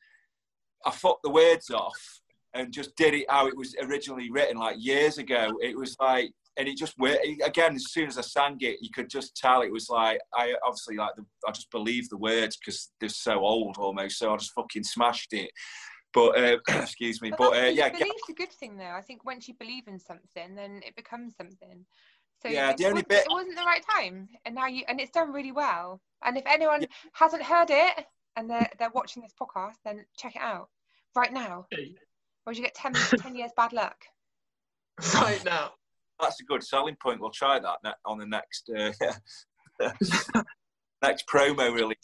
I 0.86 0.92
fucked 0.92 1.24
the 1.24 1.30
words 1.30 1.70
off 1.70 2.20
and 2.54 2.72
just 2.72 2.96
did 2.96 3.14
it 3.14 3.26
how 3.30 3.48
it 3.48 3.58
was 3.58 3.76
originally 3.82 4.30
written, 4.32 4.58
like 4.58 4.76
years 4.80 5.18
ago. 5.18 5.52
It 5.62 5.78
was 5.78 5.96
like, 6.00 6.32
and 6.58 6.68
it 6.68 6.78
just 6.78 6.98
worked 7.00 7.26
again. 7.44 7.76
As 7.76 7.92
soon 7.92 8.08
as 8.08 8.18
I 8.18 8.22
sang 8.22 8.58
it, 8.62 8.78
you 8.82 8.90
could 8.94 9.10
just 9.10 9.36
tell 9.36 9.62
it 9.62 9.72
was 9.72 9.90
like 9.90 10.20
I 10.36 10.54
obviously 10.66 10.98
like 10.98 11.16
the, 11.16 11.26
I 11.48 11.52
just 11.52 11.72
believe 11.72 12.10
the 12.10 12.18
words 12.18 12.58
because 12.58 12.92
they're 13.00 13.10
so 13.10 13.40
old 13.40 13.78
almost. 13.78 14.20
So 14.20 14.34
I 14.34 14.38
just 14.38 14.54
fucking 14.54 14.84
smashed 14.84 15.34
it. 15.34 15.50
But 16.14 16.38
uh, 16.38 16.58
excuse 16.82 17.22
me. 17.22 17.32
But 17.36 17.58
uh, 17.58 17.68
yeah, 17.68 17.90
belief's 17.90 18.30
a 18.30 18.34
good 18.34 18.52
thing 18.52 18.78
though. 18.78 18.94
I 18.96 19.02
think 19.02 19.26
once 19.26 19.48
you 19.48 19.56
believe 19.56 19.88
in 19.88 20.00
something, 20.00 20.56
then 20.56 20.82
it 20.86 20.96
becomes 20.96 21.36
something. 21.36 21.86
So 22.42 22.50
Yeah, 22.50 22.72
it, 22.72 22.78
the 22.78 22.86
only 22.86 22.94
wasn't, 22.96 23.10
bit- 23.10 23.26
it 23.26 23.32
wasn't 23.32 23.58
the 23.58 23.64
right 23.64 23.84
time, 23.98 24.30
and 24.46 24.56
now 24.56 24.68
you 24.68 24.84
and 24.88 25.00
it's 25.00 25.12
done 25.12 25.32
really 25.32 25.52
well. 25.52 26.02
And 26.24 26.38
if 26.38 26.44
anyone 26.46 26.86
hasn't 27.14 27.42
heard 27.42 27.70
it 27.70 28.06
and 28.36 28.50
they're 28.50 28.70
they're 28.78 28.92
watching 28.94 29.24
this 29.24 29.34
podcast, 29.40 29.76
then 29.84 30.06
check 30.18 30.36
it 30.36 30.42
out 30.42 30.70
right 31.16 31.34
now, 31.34 31.66
or 32.46 32.54
you 32.54 32.62
get 32.62 32.76
10, 32.76 32.94
10 33.20 33.36
years 33.36 33.52
bad 33.56 33.74
luck. 33.74 33.96
right 35.16 35.44
now. 35.46 35.72
that's 36.20 36.40
a 36.42 36.44
good 36.44 36.64
selling 36.64 36.96
point. 37.02 37.20
We'll 37.20 37.32
try 37.32 37.60
that 37.60 37.96
on 38.06 38.18
the 38.20 38.26
next 38.26 38.70
uh, 38.70 38.92
next 41.02 41.28
promo 41.28 41.74
really. 41.74 41.96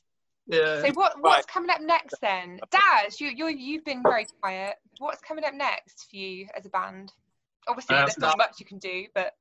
Yeah. 0.48 0.81
So 0.81 0.91
what 0.93 1.13
what's 1.22 1.46
coming 1.46 1.69
up 1.69 1.81
next 1.81 2.15
then, 2.22 2.60
Daz? 2.72 3.22
You 3.22 3.29
you 3.29 3.48
you've 3.50 3.86
been 3.86 4.01
very 4.01 4.25
quiet. 4.41 4.75
What's 4.98 5.22
coming 5.22 5.46
up 5.46 5.53
next 5.53 6.08
for 6.10 6.15
you 6.17 6.48
as 6.58 6.65
a 6.65 6.69
band? 6.69 7.13
Obviously, 7.67 7.96
Um, 7.96 8.05
there's 8.05 8.17
not 8.17 8.38
much 8.38 8.55
you 8.60 8.65
can 8.65 8.79
do, 8.79 9.05
but 9.13 9.34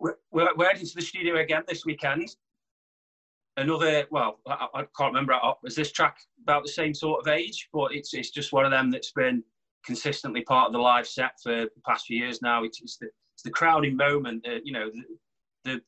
We're, 0.00 0.16
we're, 0.30 0.48
we're 0.56 0.68
heading 0.68 0.86
to 0.86 0.94
the 0.94 1.02
studio 1.02 1.36
again 1.40 1.62
this 1.68 1.84
weekend. 1.84 2.34
Another, 3.58 4.06
well, 4.10 4.38
I, 4.46 4.66
I 4.72 4.78
can't 4.96 5.12
remember. 5.12 5.38
Was 5.62 5.74
this 5.74 5.92
track 5.92 6.16
about 6.42 6.62
the 6.64 6.70
same 6.70 6.94
sort 6.94 7.20
of 7.20 7.28
age? 7.28 7.68
But 7.72 7.94
it's 7.94 8.14
it's 8.14 8.30
just 8.30 8.52
one 8.52 8.64
of 8.64 8.70
them 8.70 8.90
that's 8.90 9.12
been 9.12 9.44
consistently 9.84 10.42
part 10.42 10.66
of 10.68 10.72
the 10.72 10.78
live 10.78 11.06
set 11.06 11.32
for 11.42 11.52
the 11.52 11.70
past 11.86 12.06
few 12.06 12.18
years 12.18 12.42
now. 12.42 12.64
It's, 12.64 12.80
it's 12.80 12.96
the 12.96 13.08
it's 13.34 13.42
the 13.42 13.50
crowning 13.50 13.96
moment, 13.96 14.46
uh, 14.46 14.58
you 14.64 14.72
know, 14.72 14.90
the, 14.90 15.72
the 15.72 15.80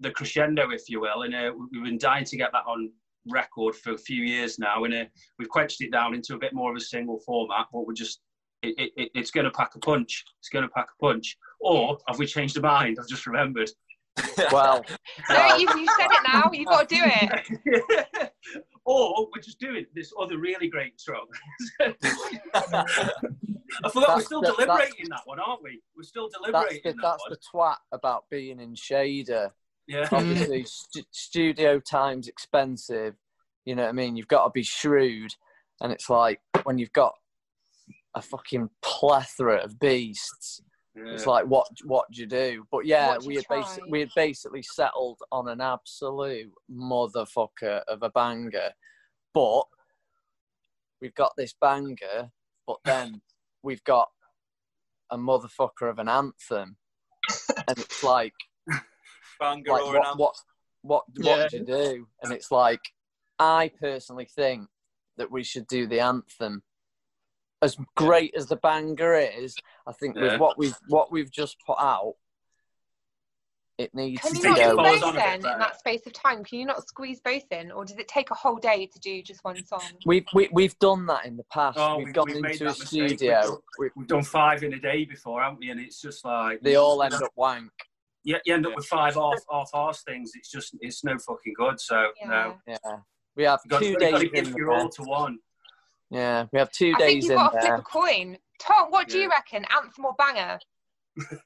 the 0.00 0.10
crescendo, 0.10 0.70
if 0.70 0.88
you 0.88 1.00
will. 1.00 1.22
And 1.22 1.34
uh, 1.34 1.52
we've 1.72 1.82
been 1.84 1.98
dying 1.98 2.24
to 2.24 2.36
get 2.36 2.52
that 2.52 2.64
on 2.66 2.90
record 3.30 3.74
for 3.74 3.92
a 3.92 3.98
few 3.98 4.22
years 4.22 4.58
now, 4.58 4.84
and 4.84 4.94
uh, 4.94 5.04
we've 5.38 5.48
quenched 5.48 5.80
it 5.80 5.90
down 5.90 6.14
into 6.14 6.34
a 6.34 6.38
bit 6.38 6.52
more 6.54 6.70
of 6.70 6.76
a 6.76 6.80
single 6.80 7.18
format. 7.20 7.66
But 7.72 7.86
we're 7.86 7.94
just 7.94 8.20
it, 8.62 8.74
it, 8.78 8.92
it- 8.96 9.10
it's 9.14 9.30
going 9.30 9.44
to 9.44 9.50
pack 9.50 9.74
a 9.74 9.78
punch. 9.80 10.24
It's 10.40 10.48
going 10.48 10.62
to 10.64 10.68
pack 10.70 10.86
a 11.00 11.04
punch. 11.04 11.36
Or 11.60 11.98
have 12.06 12.18
we 12.18 12.26
changed 12.26 12.56
our 12.58 12.62
mind? 12.62 12.98
I've 13.00 13.08
just 13.08 13.26
remembered. 13.26 13.70
Well, 14.52 14.84
no, 15.30 15.56
you 15.56 15.68
you 15.76 15.86
said 15.98 16.08
it 16.10 16.32
now. 16.32 16.50
You've 16.52 16.68
got 16.68 16.88
to 16.88 16.94
do 16.94 17.02
it. 17.04 18.32
or 18.88 19.28
we're 19.34 19.42
just 19.42 19.60
doing 19.60 19.84
this 19.94 20.12
other 20.18 20.38
really 20.38 20.68
great 20.68 20.98
song. 20.98 21.26
I 23.84 23.90
forgot 23.92 24.16
we're 24.16 24.22
still 24.22 24.40
the- 24.40 24.54
deliberating 24.56 25.08
that 25.10 25.20
one, 25.26 25.38
aren't 25.38 25.62
we? 25.62 25.82
We're 25.94 26.04
still 26.04 26.28
that's 26.32 26.42
deliberating 26.42 26.80
the, 26.84 26.92
that 27.02 27.02
that's 27.02 27.24
the 27.28 27.36
twat 27.52 27.76
about 27.92 28.24
being 28.30 28.60
in 28.60 28.74
Shader. 28.74 29.50
Yeah. 29.86 30.08
Obviously, 30.10 30.64
stu- 30.66 31.02
studio 31.10 31.80
time's 31.80 32.28
expensive. 32.28 33.14
You 33.66 33.74
know 33.74 33.82
what 33.82 33.90
I 33.90 33.92
mean? 33.92 34.16
You've 34.16 34.28
got 34.28 34.44
to 34.44 34.50
be 34.50 34.62
shrewd, 34.62 35.32
and 35.82 35.92
it's 35.92 36.08
like 36.08 36.40
when 36.62 36.78
you've 36.78 36.92
got 36.92 37.12
a 38.14 38.22
fucking 38.22 38.70
plethora 38.80 39.58
of 39.58 39.78
beasts. 39.78 40.62
It's 41.06 41.26
like 41.26 41.46
what 41.46 41.66
what 41.84 42.10
do 42.10 42.20
you 42.20 42.26
do? 42.26 42.64
But 42.70 42.86
yeah, 42.86 43.16
we 43.24 43.36
had 43.36 43.44
basi- 43.46 43.80
we 43.88 44.00
had 44.00 44.10
basically 44.16 44.62
settled 44.62 45.18
on 45.32 45.48
an 45.48 45.60
absolute 45.60 46.52
motherfucker 46.70 47.82
of 47.88 48.02
a 48.02 48.10
banger. 48.10 48.70
But 49.34 49.64
we've 51.00 51.14
got 51.14 51.32
this 51.36 51.54
banger, 51.60 52.30
but 52.66 52.78
then 52.84 53.20
we've 53.62 53.84
got 53.84 54.08
a 55.10 55.16
motherfucker 55.18 55.88
of 55.90 55.98
an 55.98 56.08
anthem, 56.08 56.76
and 57.66 57.78
it's 57.78 58.02
like 58.02 58.34
Banger 59.40 59.72
like 59.72 59.82
or 59.84 59.96
an 59.96 60.02
what 60.02 60.16
what 60.16 60.34
what 60.82 61.04
Yeah. 61.14 61.36
what 61.42 61.50
do 61.50 61.56
you 61.58 61.64
do? 61.64 62.08
And 62.22 62.32
it's 62.32 62.50
like 62.50 62.80
I 63.38 63.70
personally 63.80 64.26
think 64.26 64.68
that 65.16 65.30
we 65.30 65.44
should 65.44 65.66
do 65.68 65.86
the 65.86 66.00
anthem. 66.00 66.62
As 67.60 67.76
great 67.96 68.34
as 68.36 68.46
the 68.46 68.56
banger 68.56 69.14
is, 69.16 69.56
I 69.86 69.92
think 69.92 70.16
Yeah. 70.16 70.22
with 70.32 70.40
what 70.40 70.58
we've 70.58 70.76
what 70.88 71.10
we've 71.10 71.30
just 71.30 71.56
put 71.66 71.76
out, 71.80 72.14
it 73.78 73.92
needs 73.94 74.20
Can 74.22 74.34
you 74.36 74.42
to 74.42 74.48
not 74.48 74.56
do 74.56 74.62
Follows 74.76 75.00
go. 75.00 75.06
on 75.08 75.14
both 75.14 75.22
then 75.22 75.34
in 75.38 75.58
that 75.58 75.78
space 75.78 76.06
of 76.06 76.12
time? 76.12 76.44
Can 76.44 76.60
you 76.60 76.66
not 76.66 76.86
squeeze 76.86 77.20
both 77.20 77.44
in, 77.50 77.72
or 77.72 77.84
does 77.84 77.96
it 77.98 78.06
take 78.06 78.30
a 78.30 78.34
whole 78.34 78.56
day 78.56 78.86
to 78.86 78.98
do 79.00 79.22
just 79.22 79.42
one 79.42 79.64
song? 79.64 79.82
We've 80.06 80.24
we, 80.34 80.48
we've 80.52 80.78
done 80.78 81.06
that 81.06 81.26
in 81.26 81.36
the 81.36 81.42
past. 81.44 81.78
Oh, 81.80 81.96
we've 81.96 82.06
we've- 82.06 82.12
gone 82.12 82.26
we've 82.26 82.36
into 82.36 82.64
a 82.64 82.68
mistake. 82.68 83.00
We've 83.02 83.10
studio. 83.18 83.40
done- 83.42 83.56
We, 83.80 83.90
We've 83.96 84.06
done 84.06 84.22
five 84.22 84.62
in 84.62 84.72
a 84.74 84.78
day 84.80 85.04
before, 85.04 85.42
haven't 85.42 85.58
we? 85.58 85.70
And 85.70 85.80
it's 85.80 86.00
just 86.00 86.24
like 86.24 86.60
they 86.60 86.76
all 86.76 87.02
end 87.02 87.14
up 87.14 87.32
wank. 87.34 87.72
you, 88.22 88.36
you 88.44 88.54
end 88.54 88.66
up 88.66 88.76
with 88.76 88.86
five 88.86 89.14
half 89.16 89.38
half 89.50 89.70
arse 89.74 90.02
things. 90.04 90.30
It's 90.36 90.50
just 90.50 90.76
it's 90.80 91.02
no 91.02 91.18
fucking 91.18 91.54
good. 91.56 91.80
So 91.80 92.12
Yeah. 92.20 92.26
no, 92.28 92.60
Yeah, 92.68 92.76
we 93.34 93.42
have 93.44 93.60
you 93.64 93.68
got, 93.70 93.82
two 93.82 93.88
you 93.90 93.96
days 93.98 94.12
got 94.12 94.18
to 94.20 94.28
give 94.28 94.48
your 94.50 94.72
all 94.72 94.88
to 94.90 95.02
one. 95.02 95.38
Yeah, 96.10 96.46
we 96.52 96.58
have 96.58 96.70
two 96.70 96.92
I 96.96 96.98
think 96.98 97.22
days 97.22 97.24
you've 97.24 97.32
in 97.32 97.36
got 97.38 97.52
to 97.52 97.60
flip 97.60 97.78
a 97.78 97.82
coin. 97.82 98.38
Tom, 98.60 98.90
what 98.90 99.08
do 99.08 99.18
you 99.18 99.28
reckon? 99.28 99.64
Anthem 99.74 100.04
or 100.04 100.14
banger? 100.18 100.58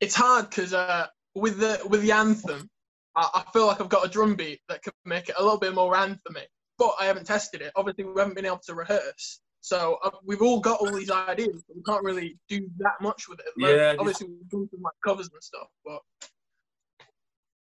It's 0.00 0.14
hard 0.14 0.48
because 0.48 0.72
uh, 0.72 1.08
with 1.34 1.58
the 1.58 1.78
with 1.86 2.00
the 2.00 2.12
anthem, 2.12 2.70
I, 3.14 3.28
I 3.34 3.50
feel 3.52 3.66
like 3.66 3.82
I've 3.82 3.90
got 3.90 4.06
a 4.06 4.08
drum 4.08 4.34
beat 4.34 4.60
that 4.70 4.82
could 4.82 4.94
make 5.04 5.28
it 5.28 5.34
a 5.38 5.42
little 5.42 5.58
bit 5.58 5.74
more 5.74 5.94
anthemy. 5.94 6.46
But 6.78 6.94
I 6.98 7.04
haven't 7.04 7.26
tested 7.26 7.60
it. 7.60 7.70
Obviously, 7.76 8.04
we 8.04 8.18
haven't 8.18 8.34
been 8.34 8.46
able 8.46 8.62
to 8.66 8.74
rehearse. 8.74 9.40
So 9.60 9.98
uh, 10.02 10.10
we've 10.24 10.40
all 10.40 10.60
got 10.60 10.80
all 10.80 10.90
these 10.90 11.10
ideas, 11.10 11.62
but 11.68 11.76
we 11.76 11.82
can't 11.82 12.02
really 12.02 12.38
do 12.48 12.66
that 12.78 12.94
much 13.02 13.28
with 13.28 13.40
it. 13.40 13.46
at 13.48 13.52
the 13.54 13.60
moment. 13.60 13.78
Yeah, 13.78 13.94
obviously 13.98 14.28
we've 14.28 14.48
done 14.48 14.68
some 14.70 14.80
like 14.80 14.94
covers 15.04 15.28
and 15.30 15.42
stuff, 15.42 15.68
but 15.84 16.00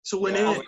so 0.02 0.18
we're 0.18 0.34
Yeah, 0.34 0.50
it. 0.50 0.66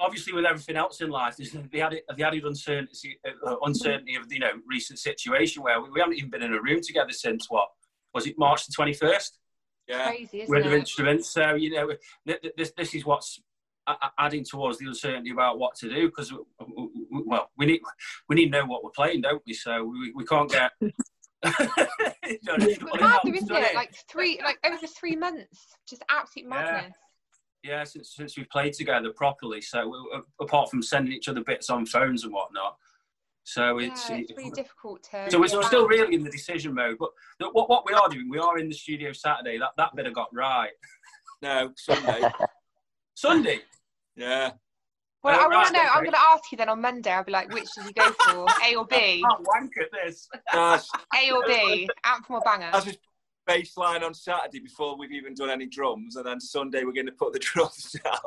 Ob- 0.00 0.06
Obviously, 0.06 0.32
with 0.32 0.44
everything 0.44 0.76
else 0.76 1.00
in 1.00 1.10
life, 1.10 1.36
there's 1.36 1.52
the 1.52 1.80
added, 1.80 2.02
the 2.16 2.22
added 2.22 2.44
uncertainty, 2.44 3.18
uh, 3.46 3.56
uncertainty 3.62 4.14
of 4.14 4.30
you 4.30 4.38
know 4.38 4.50
recent 4.66 4.98
situation 4.98 5.62
where 5.62 5.80
we, 5.80 5.90
we 5.90 6.00
haven't 6.00 6.16
even 6.16 6.30
been 6.30 6.42
in 6.42 6.54
a 6.54 6.60
room 6.62 6.80
together 6.82 7.12
since 7.12 7.46
what 7.50 7.68
was 8.14 8.26
it 8.26 8.38
March 8.38 8.66
the 8.66 8.72
twenty 8.72 8.92
first? 8.94 9.38
Yeah. 9.86 10.06
Crazy, 10.08 10.42
isn't 10.42 10.54
with 10.54 10.64
the 10.64 10.72
it? 10.74 10.78
instruments. 10.80 11.30
So 11.30 11.54
you 11.54 11.70
know, 11.70 11.88
th- 12.26 12.40
th- 12.42 12.54
this 12.56 12.72
this 12.76 12.94
is 12.94 13.04
what's 13.04 13.40
a- 13.86 13.92
a- 13.92 14.12
adding 14.18 14.44
towards 14.44 14.78
the 14.78 14.86
uncertainty 14.86 15.30
about 15.30 15.58
what 15.58 15.74
to 15.76 15.88
do 15.88 16.06
because 16.08 16.32
well, 17.26 17.50
we 17.56 17.66
need 17.66 17.80
we 18.28 18.36
need 18.36 18.52
to 18.52 18.58
know 18.60 18.66
what 18.66 18.84
we're 18.84 18.90
playing, 18.90 19.22
don't 19.22 19.42
we? 19.46 19.52
So 19.54 19.84
we, 19.84 20.12
we 20.14 20.24
can't 20.24 20.50
get. 20.50 20.72
It's 22.30 22.82
what 22.82 23.00
mad, 23.00 23.20
isn't 23.24 23.50
it? 23.50 23.74
Like 23.74 23.94
three, 24.10 24.40
like 24.44 24.58
over 24.64 24.86
three 24.86 25.16
months, 25.16 25.66
just 25.88 26.04
absolute 26.10 26.48
madness. 26.48 26.92
yeah, 26.94 27.07
since 27.84 28.14
since 28.16 28.36
we've 28.36 28.48
played 28.50 28.72
together 28.72 29.10
properly. 29.12 29.60
So 29.60 29.88
we, 29.88 30.20
apart 30.40 30.70
from 30.70 30.82
sending 30.82 31.12
each 31.12 31.28
other 31.28 31.42
bits 31.42 31.70
on 31.70 31.86
phones 31.86 32.24
and 32.24 32.32
whatnot, 32.32 32.76
so 33.44 33.78
it's. 33.78 34.10
yeah, 34.10 34.16
it's 34.16 34.32
really 34.36 34.50
difficult 34.50 35.02
to. 35.10 35.30
so 35.30 35.40
we're, 35.40 35.48
so 35.48 35.58
we're 35.58 35.62
still 35.66 35.88
really 35.88 36.14
in 36.14 36.22
the 36.22 36.30
decision 36.30 36.74
mode, 36.74 36.96
but 36.98 37.10
the- 37.38 37.48
what, 37.50 37.68
what 37.70 37.86
we 37.86 37.92
are 37.94 38.08
doing, 38.08 38.28
we 38.28 38.38
are 38.38 38.58
in 38.58 38.68
the 38.68 38.74
studio 38.74 39.12
Saturday. 39.12 39.58
That 39.58 39.70
that 39.76 39.94
bit 39.96 40.06
I 40.06 40.10
got 40.10 40.28
right. 40.34 40.70
No, 41.40 41.70
Sunday. 41.76 42.20
Sunday, 43.14 43.60
yeah. 44.16 44.50
Well, 45.22 45.38
Oh, 45.38 45.44
I 45.44 45.46
want 45.46 45.52
right, 45.52 45.66
to 45.68 45.72
know. 45.72 45.88
I'm 45.94 46.02
going 46.02 46.12
to 46.12 46.18
ask 46.18 46.50
you 46.50 46.58
then 46.58 46.68
on 46.68 46.80
Monday. 46.80 47.10
I'll 47.12 47.22
be 47.22 47.30
like, 47.30 47.52
which 47.52 47.68
did 47.76 47.86
you 47.86 47.92
go 47.92 48.10
for, 48.24 48.46
A 48.64 48.74
or 48.74 48.86
B? 48.86 48.96
can't 49.30 49.46
wank 49.46 49.72
at 49.80 49.86
this. 50.04 50.28
A 50.52 51.30
or 51.30 51.44
B? 51.46 51.88
out 52.04 52.16
Anthem 52.16 52.34
or 52.36 52.40
banger? 52.44 52.70
that's 52.72 52.86
just 52.86 52.98
bass 53.48 53.76
line 53.76 54.04
on 54.04 54.14
Saturday 54.14 54.60
before 54.60 54.96
we've 54.96 55.10
even 55.10 55.34
done 55.34 55.50
any 55.50 55.66
drums, 55.66 56.14
and 56.16 56.26
then 56.26 56.38
Sunday 56.38 56.84
we're 56.84 56.92
going 56.92 57.06
to 57.06 57.12
put 57.12 57.32
the 57.32 57.38
drums 57.40 57.96
down. 58.04 58.20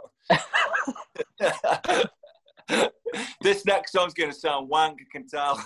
this 3.41 3.65
next 3.65 3.91
song's 3.93 4.13
going 4.13 4.31
to 4.31 4.35
sound 4.35 4.67
wank, 4.67 4.99
I 4.99 5.05
can 5.11 5.27
tell. 5.27 5.57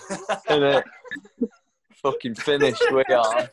Innit? 0.48 0.84
Fucking 1.94 2.34
finished 2.34 2.82
we 2.92 3.02
are. 3.14 3.48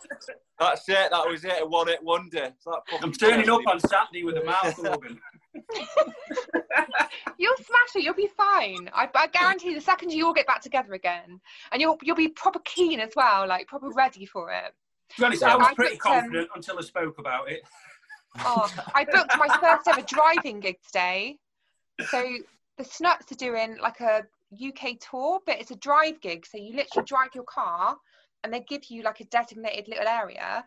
That's 0.60 0.88
it. 0.88 1.10
That 1.12 1.27
was 1.27 1.43
it. 1.45 1.62
A 1.62 1.65
one-hit 1.65 2.03
wonder. 2.03 2.43
It's 2.43 2.67
like 2.67 2.81
fucking 2.89 3.03
I'm 3.03 3.13
turning 3.13 3.50
up 3.50 3.62
on 3.67 3.79
Saturday 3.79 4.24
with 4.24 4.38
a 4.38 4.43
mouth 4.43 4.77
organ. 4.79 5.19
You'll 7.38 7.55
smash 7.57 7.95
it. 7.95 8.03
You'll 8.03 8.13
be 8.13 8.29
fine. 8.36 8.89
I, 8.93 9.10
I 9.15 9.27
guarantee. 9.27 9.74
The 9.74 9.81
second 9.81 10.12
you 10.12 10.27
all 10.27 10.33
get 10.33 10.48
back 10.48 10.62
together 10.62 10.93
again, 10.93 11.39
and 11.72 11.81
you'll 11.81 11.98
you'll 12.01 12.15
be 12.15 12.27
proper 12.27 12.60
keen 12.65 13.00
as 13.00 13.12
well, 13.15 13.48
like 13.48 13.67
proper 13.67 13.89
ready 13.89 14.25
for 14.25 14.51
it. 14.51 14.74
To 15.15 15.22
be 15.22 15.25
honest, 15.25 15.43
I 15.43 15.55
was 15.55 15.67
I 15.67 15.74
pretty 15.75 15.96
booked, 15.96 16.05
um, 16.08 16.13
confident 16.13 16.50
until 16.55 16.79
I 16.79 16.82
spoke 16.82 17.20
about 17.20 17.50
it. 17.51 17.62
Oh, 18.39 18.72
I 18.96 19.05
booked 19.05 19.38
my 19.38 19.48
first 19.60 19.88
ever 19.88 20.01
driving 20.01 20.60
gig 20.60 20.77
today. 20.86 21.38
So 22.10 22.38
the 22.77 22.84
Snuts 22.84 23.32
are 23.32 23.36
doing 23.36 23.77
like 23.79 24.00
a 24.00 24.24
UK 24.51 24.98
tour, 25.00 25.39
but 25.46 25.60
it's 25.60 25.70
a 25.72 25.75
drive 25.75 26.20
gig. 26.22 26.46
So 26.46 26.58
you 26.58 26.75
literally 26.75 27.05
drive 27.05 27.29
your 27.36 27.43
car 27.43 27.96
and 28.43 28.51
they 28.51 28.62
give 28.62 28.86
you 28.86 29.03
like 29.03 29.20
a 29.20 29.25
designated 29.25 29.88
little 29.88 30.08
area, 30.08 30.65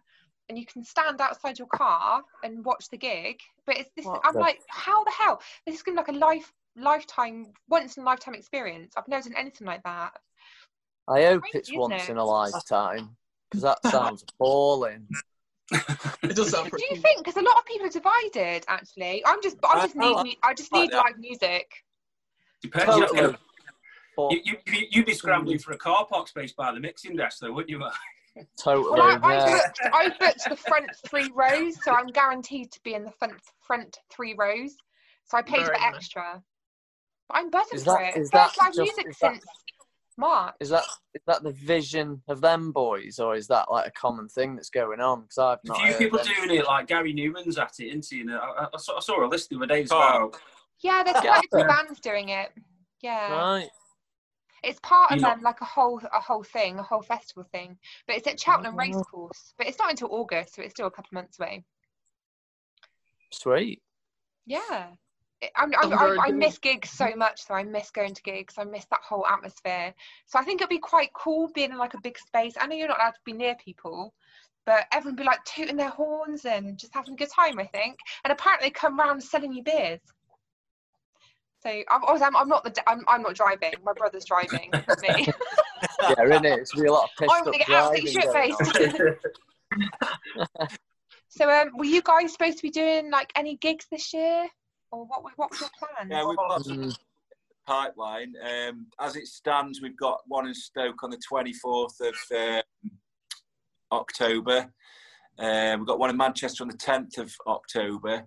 and 0.48 0.56
you 0.56 0.64
can 0.64 0.84
stand 0.84 1.20
outside 1.20 1.58
your 1.58 1.68
car 1.68 2.22
and 2.44 2.64
watch 2.64 2.88
the 2.88 2.96
gig. 2.96 3.40
But 3.66 3.78
it's 3.78 3.90
this. 3.96 4.06
What 4.06 4.20
I'm 4.24 4.34
the- 4.34 4.40
like, 4.40 4.60
how 4.68 5.02
the 5.02 5.10
hell? 5.10 5.42
This 5.66 5.74
is 5.74 5.82
gonna 5.82 5.96
be 6.02 6.12
like 6.12 6.16
a 6.22 6.24
life 6.24 6.52
lifetime, 6.76 7.52
once 7.68 7.96
in 7.96 8.02
a 8.04 8.06
lifetime 8.06 8.34
experience. 8.34 8.94
I've 8.96 9.08
never 9.08 9.28
done 9.28 9.36
anything 9.38 9.66
like 9.66 9.82
that. 9.82 10.12
I 11.08 11.24
hope 11.24 11.42
Crazy, 11.42 11.58
it's 11.58 11.72
once 11.74 12.04
it? 12.04 12.10
in 12.10 12.16
a 12.16 12.24
lifetime 12.24 13.16
because 13.60 13.78
that 13.82 13.90
sounds 13.90 14.22
appalling. 14.28 15.06
It 15.72 16.36
does 16.36 16.50
sound 16.50 16.70
Do 16.70 16.84
you 16.90 16.96
think? 17.00 17.18
Because 17.24 17.36
a 17.36 17.42
lot 17.42 17.56
of 17.58 17.64
people 17.66 17.86
are 17.86 17.90
divided. 17.90 18.64
Actually, 18.68 19.24
I'm 19.26 19.42
just, 19.42 19.56
I 19.64 19.68
I- 19.68 19.82
just 19.86 19.96
I 19.96 20.00
need, 20.00 20.14
like- 20.14 20.38
I 20.42 20.54
just 20.54 20.72
like 20.72 20.82
need 20.82 20.90
that. 20.92 21.04
live 21.04 21.18
music. 21.18 21.70
Depends. 22.62 22.86
Totally. 22.86 23.20
You, 23.22 23.36
But 24.16 24.30
you, 24.46 24.56
you, 24.66 24.86
you'd 24.90 25.06
be 25.06 25.14
scrambling 25.14 25.58
for 25.58 25.72
a 25.72 25.78
car 25.78 26.06
park 26.06 26.28
space 26.28 26.52
by 26.52 26.72
the 26.72 26.80
mixing 26.80 27.16
desk, 27.16 27.38
though, 27.40 27.52
wouldn't 27.52 27.70
you? 27.70 27.78
Mark? 27.78 27.94
totally. 28.58 28.90
Well, 28.98 29.02
I, 29.02 29.18
I, 29.22 29.34
yeah. 29.46 29.58
booked, 29.66 29.80
I 29.92 30.08
booked 30.20 30.48
the 30.48 30.56
front 30.56 30.86
three 31.08 31.30
rows, 31.34 31.82
so 31.84 31.92
I'm 31.92 32.06
guaranteed 32.08 32.70
to 32.72 32.80
be 32.82 32.94
in 32.94 33.04
the 33.04 33.10
front 33.12 33.34
front 33.60 33.98
three 34.10 34.34
rows. 34.38 34.74
So 35.24 35.36
I 35.36 35.42
paid 35.42 35.64
Very 35.64 35.66
for 35.66 35.72
nice. 35.72 35.94
extra. 35.96 36.42
But 37.28 37.38
I'm 37.38 37.50
buzzing 37.50 37.76
Is 37.78 37.84
for 37.84 37.94
that- 37.98 38.16
it. 38.16 38.20
is 38.20 38.30
First 38.30 38.56
that 38.56 38.64
live 38.64 38.74
just- 38.74 38.78
music 38.96 39.06
is 39.10 39.18
that- 39.18 39.32
since 39.34 39.44
March. 40.16 40.54
Is 40.60 40.70
that 40.70 40.84
is 41.14 41.22
that 41.26 41.42
the 41.42 41.52
vision 41.52 42.22
of 42.28 42.40
them 42.40 42.72
boys, 42.72 43.18
or 43.18 43.34
is 43.36 43.46
that 43.48 43.70
like 43.70 43.86
a 43.86 43.90
common 43.90 44.28
thing 44.28 44.54
that's 44.56 44.70
going 44.70 45.00
on? 45.00 45.22
Because 45.22 45.38
I've 45.38 45.58
A 45.70 45.74
few 45.74 45.86
heard 45.86 45.98
people 45.98 46.18
any- 46.20 46.34
doing 46.34 46.58
it, 46.60 46.66
like 46.66 46.86
Gary 46.86 47.12
Numan's 47.14 47.58
at 47.58 47.72
it, 47.78 47.88
isn't 47.88 48.06
he? 48.10 48.20
And 48.22 48.32
I, 48.32 48.66
I, 48.72 48.76
saw, 48.78 48.96
I 48.96 49.00
saw 49.00 49.24
a 49.24 49.28
list 49.28 49.50
the 49.50 49.56
other 49.56 49.66
day. 49.66 49.82
It's 49.82 49.92
Oh. 49.92 49.98
about 49.98 50.40
Yeah, 50.80 51.02
there's 51.04 51.16
Yeah. 51.24 51.32
quite 51.40 51.44
a 51.52 51.56
few 51.58 51.66
bands 51.66 52.00
doing 52.00 52.28
it. 52.30 52.52
Yeah, 53.02 53.32
Right. 53.32 53.68
it's 54.64 54.80
part 54.80 55.10
of 55.12 55.16
You 55.18 55.22
know- 55.22 55.30
um, 55.32 55.42
like 55.42 55.60
a 55.60 55.64
whole 55.66 56.00
a 56.12 56.20
whole 56.20 56.42
thing, 56.44 56.78
a 56.78 56.82
whole 56.82 57.02
festival 57.02 57.44
thing. 57.52 57.78
But 58.06 58.16
it's 58.16 58.26
at 58.26 58.40
Cheltenham 58.40 58.74
Oh. 58.74 58.78
Racecourse. 58.78 59.54
But 59.58 59.66
it's 59.66 59.78
not 59.78 59.90
until 59.90 60.08
August, 60.12 60.54
so 60.54 60.62
it's 60.62 60.72
still 60.74 60.86
a 60.86 60.90
couple 60.90 61.08
of 61.10 61.12
months 61.12 61.38
away. 61.38 61.64
Sweet. 63.32 63.82
Yeah. 64.46 64.92
It- 65.40 65.52
I'm, 65.56 65.72
I'm, 65.78 65.92
I'm 65.92 65.98
I, 66.20 66.28
I 66.28 66.30
miss 66.32 66.58
gigs 66.58 66.90
so 66.90 67.14
much, 67.16 67.42
so 67.46 67.54
I 67.54 67.62
miss 67.64 67.90
going 67.90 68.14
to 68.14 68.22
gigs. 68.22 68.54
I 68.58 68.64
miss 68.64 68.86
that 68.90 69.00
whole 69.02 69.26
atmosphere. 69.26 69.92
So 70.26 70.38
I 70.38 70.42
think 70.44 70.60
it'd 70.60 70.70
be 70.70 70.78
quite 70.78 71.12
cool 71.12 71.50
being 71.54 71.70
in 71.72 71.78
like 71.78 71.94
a 71.94 72.00
big 72.00 72.18
space. 72.18 72.54
I 72.60 72.66
know 72.66 72.76
you're 72.76 72.88
not 72.88 72.98
allowed 73.00 73.10
to 73.12 73.20
be 73.24 73.32
near 73.32 73.54
people, 73.56 74.14
but 74.64 74.86
everyone 74.92 75.16
be 75.16 75.24
like 75.24 75.44
tooting 75.44 75.76
their 75.76 75.90
horns 75.90 76.44
and 76.44 76.78
just 76.78 76.94
having 76.94 77.14
a 77.14 77.16
good 77.16 77.30
time. 77.30 77.58
I 77.58 77.66
think, 77.66 77.98
and 78.24 78.32
apparently 78.32 78.70
come 78.70 78.98
round 78.98 79.22
selling 79.22 79.52
you 79.52 79.62
beers. 79.62 80.00
So 81.62 81.70
I'm, 81.70 82.02
I'm, 82.22 82.36
I'm 82.36 82.48
not 82.48 82.64
the 82.64 82.70
d- 82.70 82.82
I'm, 82.86 83.02
I'm 83.08 83.22
not 83.22 83.34
driving. 83.34 83.72
My 83.84 83.92
brother's 83.92 84.24
driving, 84.24 84.72
me. 85.02 85.28
Yeah, 86.00 86.24
isn't 86.24 86.44
it? 86.44 86.60
It's 86.60 86.72
gonna 86.72 86.84
be 86.84 86.88
a 86.88 86.92
lot 86.92 87.04
of 87.04 87.10
pissed 87.18 87.32
I'm 87.36 87.44
gonna 87.44 87.58
get 87.58 87.70
absolutely 87.70 88.12
shit 88.12 88.32
faced. 88.32 88.60
so 91.28 91.50
um, 91.50 91.70
were 91.76 91.84
you 91.84 92.02
guys 92.02 92.32
supposed 92.32 92.58
to 92.58 92.62
be 92.62 92.70
doing 92.70 93.10
like 93.10 93.32
any 93.36 93.56
gigs 93.56 93.86
this 93.90 94.12
year, 94.14 94.46
or 94.96 95.06
what? 95.06 95.22
wa- 95.24 95.30
What 95.36 95.50
was 95.50 95.60
your 95.60 95.70
plan? 95.78 96.10
Yeah, 96.10 96.26
we've 96.26 96.36
got 96.36 96.62
Mm, 96.62 96.96
pipeline. 97.66 98.34
Um, 98.42 98.86
as 99.00 99.16
it 99.16 99.26
stands, 99.26 99.80
we've 99.82 99.96
got 99.96 100.20
one 100.26 100.46
in 100.46 100.54
Stoke 100.54 101.02
on 101.02 101.10
the 101.10 101.18
24th 101.30 102.00
of 102.00 102.14
um, 102.84 102.90
October. 103.92 104.72
Um, 105.38 105.80
we've 105.80 105.86
got 105.86 105.98
one 105.98 106.10
in 106.10 106.16
Manchester 106.16 106.62
on 106.64 106.68
the 106.68 106.76
10th 106.76 107.18
of 107.18 107.34
October. 107.46 108.26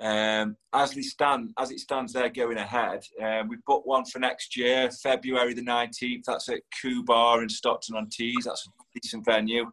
Um, 0.00 0.56
as 0.72 0.94
we 0.94 1.02
stand, 1.02 1.52
as 1.58 1.70
it 1.70 1.78
stands, 1.80 2.12
they're 2.14 2.30
going 2.30 2.56
ahead. 2.56 3.04
Um, 3.22 3.48
we've 3.48 3.64
booked 3.66 3.86
one 3.86 4.04
for 4.06 4.18
next 4.18 4.56
year, 4.56 4.90
February 4.90 5.52
the 5.52 5.62
19th. 5.62 6.24
That's 6.26 6.48
at 6.48 6.62
Ku 6.80 7.04
Bar 7.04 7.42
in 7.42 7.48
Stockton 7.50 7.96
on 7.96 8.08
Tees. 8.08 8.44
That's 8.46 8.66
a 8.66 8.98
decent 8.98 9.24
venue. 9.26 9.70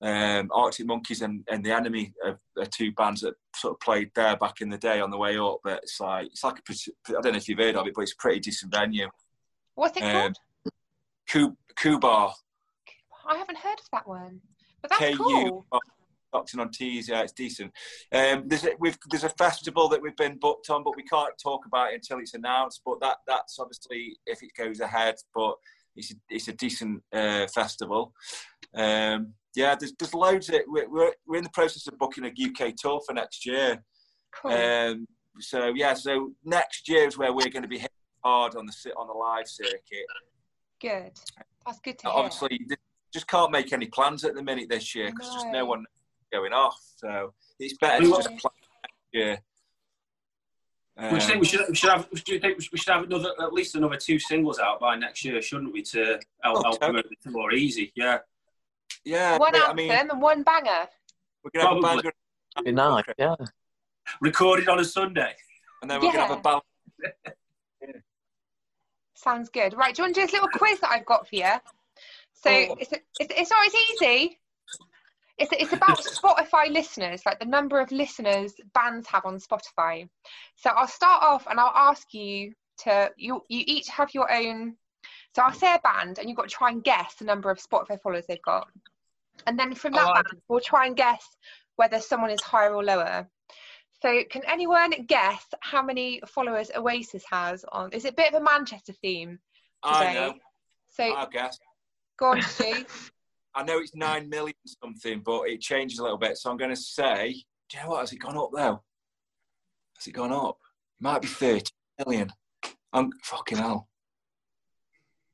Um, 0.00 0.48
Arctic 0.52 0.86
Monkeys 0.86 1.22
and, 1.22 1.44
and 1.50 1.64
the 1.64 1.72
Enemy 1.72 2.14
are, 2.24 2.38
are 2.56 2.66
two 2.66 2.92
bands 2.92 3.22
that 3.22 3.34
sort 3.56 3.74
of 3.74 3.80
played 3.80 4.10
there 4.14 4.36
back 4.36 4.60
in 4.60 4.68
the 4.68 4.78
day 4.78 5.00
on 5.00 5.10
the 5.10 5.18
way 5.18 5.36
up. 5.38 5.58
But 5.64 5.80
it's 5.82 5.98
like 5.98 6.26
it's 6.26 6.44
like 6.44 6.58
a 6.58 6.72
I 7.08 7.20
don't 7.20 7.32
know 7.32 7.38
if 7.38 7.48
you've 7.48 7.58
heard 7.58 7.74
of 7.74 7.86
it, 7.86 7.94
but 7.94 8.02
it's 8.02 8.12
a 8.12 8.16
pretty 8.16 8.40
decent 8.40 8.72
venue. 8.72 9.08
What's 9.74 9.96
it 9.96 10.04
Um, 10.04 10.12
called? 10.12 10.36
Ku 11.28 11.56
Ku 11.76 11.98
Bar, 11.98 12.32
I 13.28 13.36
haven't 13.36 13.58
heard 13.58 13.78
of 13.78 13.88
that 13.92 14.06
one, 14.06 14.40
but 14.82 14.90
that's 14.90 15.00
K 15.00 15.10
U 15.12 15.16
cool. 15.18 15.66
Stockton 16.28 16.60
on 16.60 16.70
Tees. 16.70 17.08
Yeah, 17.08 17.22
it's 17.22 17.32
decent. 17.32 17.72
Um, 18.12 18.44
there's 18.46 18.64
a, 18.64 18.72
we've, 18.78 18.98
there's 19.10 19.24
a 19.24 19.30
festival 19.30 19.88
that 19.88 20.02
we've 20.02 20.16
been 20.16 20.38
booked 20.38 20.68
on, 20.70 20.84
but 20.84 20.94
we 20.94 21.02
can't 21.02 21.32
talk 21.42 21.64
about 21.66 21.90
it 21.90 21.94
until 21.94 22.18
it's 22.18 22.34
announced. 22.34 22.82
But 22.84 23.00
that 23.00 23.16
that's 23.26 23.58
obviously 23.58 24.18
if 24.26 24.42
it 24.42 24.50
goes 24.56 24.80
ahead. 24.80 25.16
But 25.34 25.54
it's 25.96 26.12
a, 26.12 26.14
it's 26.30 26.48
a 26.48 26.52
decent 26.52 27.02
uh, 27.12 27.46
festival. 27.48 28.12
Um, 28.74 29.34
yeah, 29.54 29.74
there's, 29.74 29.92
there's 29.98 30.14
loads. 30.14 30.48
Of, 30.48 30.60
we're, 30.66 30.88
we're 30.88 31.12
we're 31.26 31.36
in 31.38 31.44
the 31.44 31.50
process 31.50 31.86
of 31.86 31.98
booking 31.98 32.24
a 32.24 32.28
UK 32.28 32.74
tour 32.76 33.00
for 33.06 33.12
next 33.12 33.46
year. 33.46 33.82
Cool. 34.32 34.52
Um, 34.52 35.06
so 35.40 35.72
yeah, 35.74 35.94
so 35.94 36.32
next 36.44 36.88
year 36.88 37.06
is 37.06 37.16
where 37.18 37.32
we're 37.32 37.48
going 37.50 37.62
to 37.62 37.68
be 37.68 37.78
hitting 37.78 37.88
hard 38.24 38.56
on 38.56 38.66
the 38.66 38.72
sit 38.72 38.92
on 38.96 39.06
the 39.06 39.12
live 39.12 39.48
circuit. 39.48 40.06
good. 40.80 41.12
That's 41.66 41.80
good 41.80 41.98
to 42.00 42.06
hear. 42.08 42.16
Obviously, 42.16 42.48
th- 42.58 42.78
just 43.12 43.26
can't 43.26 43.50
make 43.50 43.72
any 43.72 43.86
plans 43.86 44.24
at 44.24 44.34
the 44.34 44.42
minute 44.42 44.68
this 44.68 44.94
year 44.94 45.10
because 45.10 45.32
just 45.32 45.46
no 45.46 45.52
No. 45.60 45.64
one 45.66 45.84
going 46.32 46.52
off. 46.52 46.78
So 46.96 47.32
it's 47.58 47.76
better 47.78 48.00
We 48.00 48.06
to 48.06 48.10
will- 48.10 48.16
just 48.18 48.28
plan 48.28 48.52
next 48.82 48.94
year. 49.12 49.38
we 51.12 51.20
should, 51.20 51.32
Um, 51.34 51.38
we 51.40 51.46
should, 51.46 51.68
we 51.68 51.74
should 51.74 51.90
have. 51.90 52.10
Do 52.10 52.32
you 52.34 52.40
think 52.40 52.58
we 52.72 52.78
should 52.78 52.92
have 52.92 53.04
another, 53.04 53.30
at 53.40 53.52
least 53.52 53.74
another 53.76 53.96
two 53.96 54.18
singles 54.18 54.58
out 54.58 54.80
by 54.80 54.96
next 54.96 55.24
year, 55.24 55.40
shouldn't 55.40 55.72
we? 55.72 55.82
To 55.82 56.18
help, 56.42 56.58
Oh, 56.58 56.62
help 56.62 56.80
totally. 56.80 57.02
promote 57.02 57.04
it 57.06 57.30
more 57.30 57.52
easy. 57.54 57.92
Yeah. 57.94 58.18
Yeah, 59.04 59.38
one 59.38 59.54
anthem 59.54 59.70
I 59.70 59.74
mean, 59.74 59.90
and 59.90 60.20
one 60.20 60.42
banger. 60.42 60.88
we're 61.44 61.50
going 61.52 61.66
to 61.66 61.68
have 61.68 61.96
a 61.96 62.02
banger, 62.02 62.12
Be 62.64 62.72
nice. 62.72 63.04
Yeah. 63.18 63.34
Recorded 64.20 64.68
on 64.68 64.80
a 64.80 64.84
Sunday. 64.84 65.34
and 65.82 65.90
then 65.90 65.98
we're 66.00 66.12
going 66.12 66.14
to 66.14 66.20
have 66.20 66.30
Yeah. 66.30 66.36
a 66.36 66.40
ballad. 66.40 66.62
Sounds 69.14 69.48
good. 69.48 69.74
Right, 69.74 69.94
do 69.94 70.02
you 70.02 70.04
want 70.04 70.14
to 70.14 70.20
do 70.20 70.26
this 70.26 70.32
little 70.32 70.48
quiz 70.48 70.80
that 70.80 70.90
I've 70.90 71.04
got 71.06 71.28
for 71.28 71.36
you? 71.36 71.50
So 72.34 72.50
Oh. 72.50 72.76
it's, 72.78 72.92
it's 72.92 73.34
it's 73.36 73.50
not 73.50 73.66
it's 73.66 74.02
easy. 74.02 74.38
It's 75.38 75.50
it's 75.52 75.72
about 75.72 75.98
Spotify 75.98 76.70
listeners, 76.72 77.26
like 77.26 77.40
the 77.40 77.44
number 77.46 77.80
of 77.80 77.90
listeners 77.90 78.54
bands 78.74 79.08
have 79.08 79.24
on 79.24 79.38
Spotify. 79.38 80.08
So 80.56 80.70
I'll 80.70 80.86
start 80.86 81.22
off 81.22 81.46
and 81.50 81.58
I'll 81.58 81.72
ask 81.74 82.14
you 82.14 82.54
to 82.84 83.10
you 83.16 83.42
you 83.48 83.64
each 83.66 83.88
have 83.88 84.14
your 84.14 84.32
own. 84.32 84.76
So 85.34 85.42
I'll 85.42 85.52
say 85.52 85.74
a 85.74 85.80
band 85.80 86.18
and 86.18 86.28
you've 86.28 86.36
got 86.36 86.48
to 86.48 86.54
try 86.54 86.70
and 86.70 86.82
guess 86.82 87.14
the 87.14 87.24
number 87.24 87.50
of 87.50 87.58
Spotify 87.58 88.00
followers 88.00 88.24
they've 88.26 88.42
got, 88.42 88.68
and 89.46 89.58
then 89.58 89.74
from 89.74 89.94
oh, 89.94 89.96
that 89.96 90.08
Oh, 90.08 90.14
band 90.14 90.42
we'll 90.48 90.60
try 90.60 90.86
and 90.86 90.96
guess 90.96 91.24
whether 91.76 92.00
someone 92.00 92.30
is 92.30 92.42
higher 92.42 92.74
or 92.74 92.84
lower. 92.84 93.28
So 94.02 94.22
can 94.30 94.42
anyone 94.46 94.90
guess 95.06 95.44
how 95.60 95.82
many 95.82 96.20
followers 96.26 96.70
Oasis 96.76 97.24
has 97.30 97.64
on? 97.72 97.92
Is 97.92 98.04
it 98.04 98.12
a 98.12 98.16
bit 98.16 98.32
of 98.32 98.40
a 98.40 98.44
Manchester 98.44 98.92
theme 98.92 99.40
I 99.82 100.04
today? 100.04 100.14
know. 100.14 100.34
So 100.90 101.04
I 101.04 101.26
guess. 101.30 101.58
go 102.16 102.26
on, 102.26 102.42
Stu. 102.42 102.84
I 103.54 103.64
know 103.64 103.78
it's 103.78 103.94
nine 103.94 104.28
million 104.28 104.54
something, 104.82 105.20
but 105.24 105.48
it 105.48 105.60
changes 105.60 105.98
a 105.98 106.02
little 106.02 106.18
bit. 106.18 106.36
So 106.36 106.50
I'm 106.50 106.56
going 106.56 106.70
to 106.70 106.76
say, 106.76 107.32
do 107.68 107.76
you 107.76 107.82
know 107.82 107.90
what? 107.90 108.00
Has 108.00 108.12
it 108.12 108.18
gone 108.18 108.36
up 108.36 108.50
though? 108.54 108.82
Has 109.96 110.06
it 110.06 110.12
gone 110.12 110.32
up? 110.32 110.58
It 111.00 111.02
might 111.02 111.22
be 111.22 111.28
thirty 111.28 111.70
million. 112.04 112.30
I'm 112.92 113.10
fucking 113.24 113.58
hell. 113.58 113.88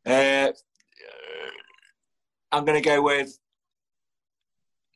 Uh, 0.07 0.53
I'm 2.53 2.65
going 2.65 2.81
to 2.81 2.89
go 2.89 3.03
with 3.03 3.39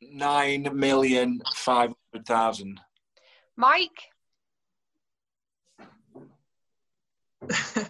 nine 0.02 0.68
million 0.74 1.40
five 1.54 1.92
hundred 2.12 2.26
thousand. 2.26 2.80
Mike, 3.56 4.10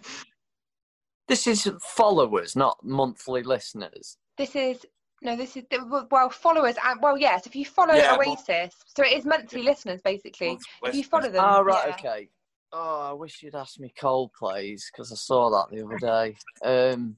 This 1.29 1.47
is 1.47 1.71
followers, 1.83 2.57
not 2.57 2.79
monthly 2.83 3.43
listeners. 3.43 4.17
this 4.39 4.57
is 4.57 4.87
no, 5.21 5.35
this 5.37 5.57
is 5.57 5.65
well 6.11 6.31
followers 6.31 6.77
and 6.85 7.03
well 7.03 7.19
yes. 7.19 7.45
If 7.47 7.55
you 7.57 7.65
follow 7.67 7.93
Yeah, 7.95 8.17
but- 8.17 8.29
Oasis, 8.29 8.75
so 8.97 9.03
it 9.03 9.13
is 9.13 9.25
monthly 9.27 9.63
listeners 9.63 10.01
basically. 10.01 10.59
If 10.85 10.95
you 10.95 11.03
follow 11.05 11.29
them, 11.29 11.45
Oh, 11.45 11.61
right, 11.63 11.89
yeah. 11.89 11.95
okay. 11.95 12.29
Oh, 12.73 13.11
I 13.11 13.13
wish 13.13 13.43
you'd 13.43 13.55
asked 13.55 13.81
me 13.81 13.93
Coldplays 13.99 14.83
because 14.93 15.11
I 15.11 15.17
saw 15.17 15.51
that 15.51 15.75
the 15.75 15.85
other 15.85 15.99
day. 15.99 16.37
Um, 16.63 17.17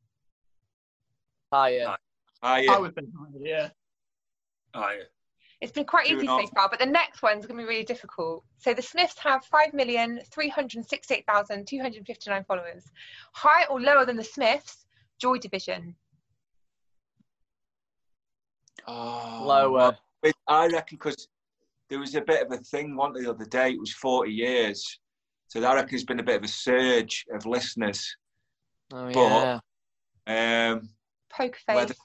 Higher. 1.51 1.95
I 2.41 2.65
Higher. 2.65 2.81
would 2.81 2.95
think 2.95 3.09
higher, 3.17 3.29
yeah. 3.41 3.69
Higher. 4.73 5.03
It's 5.59 5.71
been 5.71 5.85
quite 5.85 6.05
Two 6.07 6.17
easy 6.17 6.27
so 6.27 6.45
far, 6.55 6.69
but 6.69 6.77
the 6.79 6.85
next 6.85 7.23
one's 7.23 7.47
going 7.47 7.57
to 7.59 7.63
be 7.63 7.67
really 7.67 7.83
difficult. 7.83 8.43
So 8.59 8.73
the 8.75 8.81
Smiths 8.81 9.17
have 9.19 9.43
5,368,259 9.73 12.45
followers. 12.45 12.83
Higher 13.33 13.65
or 13.69 13.81
lower 13.81 14.05
than 14.05 14.17
the 14.17 14.23
Smiths? 14.23 14.85
Joy 15.19 15.39
Division. 15.39 15.95
Oh, 18.87 19.43
Lower. 19.47 19.97
But 20.21 20.33
I 20.47 20.67
reckon 20.67 20.97
because 20.97 21.27
there 21.89 21.99
was 21.99 22.13
a 22.15 22.21
bit 22.21 22.45
of 22.45 22.51
a 22.51 22.57
thing 22.57 22.95
one 22.95 23.13
the 23.13 23.27
other 23.29 23.45
day. 23.45 23.71
It 23.71 23.79
was 23.79 23.93
40 23.93 24.31
years. 24.31 24.99
So 25.47 25.63
I 25.63 25.73
reckon 25.73 25.89
there's 25.91 26.03
been 26.03 26.19
a 26.19 26.23
bit 26.23 26.35
of 26.37 26.43
a 26.43 26.47
surge 26.47 27.25
of 27.33 27.45
listeners. 27.47 28.15
Oh 28.93 29.11
But- 29.11 29.61
yeah. 30.27 30.71
Um, 30.73 30.89
Poker 31.29 31.57
Face. 31.65 31.75
Whether- 31.75 31.95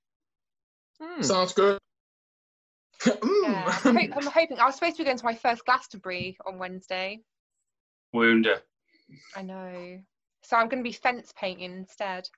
Hmm. 1.02 1.22
Sounds 1.22 1.54
good. 1.54 1.78
Mm. 3.02 3.44
Yeah, 3.44 3.80
I'm, 3.84 3.96
ho- 3.96 4.16
I'm 4.18 4.26
hoping. 4.26 4.60
I 4.60 4.66
was 4.66 4.76
supposed 4.76 4.98
to 4.98 5.04
be 5.04 5.06
going 5.06 5.18
to 5.18 5.26
my 5.26 5.36
first 5.36 5.66
Glastonbury 5.66 6.38
on 6.46 6.58
Wednesday. 6.58 7.22
Wounder. 8.14 8.62
I 9.36 9.42
know. 9.42 10.00
So 10.44 10.58
I'm 10.58 10.70
going 10.70 10.84
to 10.84 10.88
be 10.88 10.94
fence 10.94 11.34
painting 11.38 11.72
instead 11.72 12.30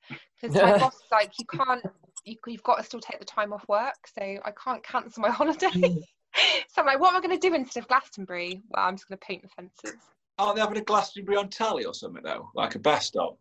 because 0.41 0.56
my 0.56 0.78
boss 0.80 0.96
is 0.96 1.12
like, 1.12 1.32
you 1.39 1.46
can't, 1.46 1.84
you, 2.26 2.36
you've 2.48 2.63
got 2.63 2.78
to 2.78 2.84
still 2.84 3.00
take 3.00 3.20
the 3.20 3.26
time 3.26 3.54
off 3.54 3.67
work, 3.67 3.96
so 4.17 4.22
I 4.22 4.52
can't 4.63 4.84
cancel 4.84 5.22
my 5.22 5.30
holiday. 5.32 5.70
so 5.72 6.82
I'm 6.82 6.86
like, 6.86 7.00
what 7.00 7.10
am 7.10 7.17
I 7.17 7.26
going 7.26 7.39
to 7.39 7.50
do 7.50 7.54
instead 7.54 7.82
of 7.84 7.89
Glastonbury? 7.89 8.62
Well, 8.70 8.86
I'm 8.86 8.96
just 8.96 9.08
going 9.08 9.17
to 9.17 9.26
paint 9.26 9.43
the 9.43 9.50
fences. 9.50 10.00
Aren't 10.39 10.56
they 10.56 10.62
having 10.62 10.78
a 10.78 10.84
Glastonbury 10.84 11.38
on 11.38 11.50
telly 11.50 11.86
or 11.86 11.93
something 11.93 12.24
though? 12.24 12.50
Like 12.56 12.76
a 12.76 12.80
best 12.80 13.15
of? 13.15 13.38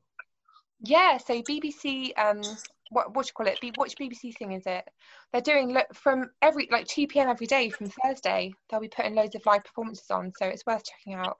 Yeah, 0.81 1.18
so 1.18 1.42
BBC, 1.42 2.12
um, 2.18 2.42
what 2.90 3.14
what 3.14 3.27
do 3.27 3.29
you 3.29 3.33
call 3.33 3.46
it? 3.46 3.61
B- 3.61 3.72
which 3.77 3.96
BBC 3.96 4.37
thing 4.37 4.53
is 4.53 4.64
it? 4.66 4.85
They're 5.33 5.40
doing 5.40 5.72
look 5.72 5.87
from 5.94 6.31
every 6.42 6.68
like 6.70 6.87
2 6.87 7.07
p.m. 7.07 7.29
every 7.29 7.46
day 7.46 7.70
from 7.70 7.88
Thursday. 7.88 8.53
They'll 8.70 8.81
be 8.81 8.88
putting 8.88 9.14
loads 9.14 9.35
of 9.35 9.44
live 9.46 9.64
performances 9.64 10.11
on, 10.11 10.33
so 10.37 10.46
it's 10.46 10.66
worth 10.66 10.85
checking 10.85 11.14
out. 11.14 11.37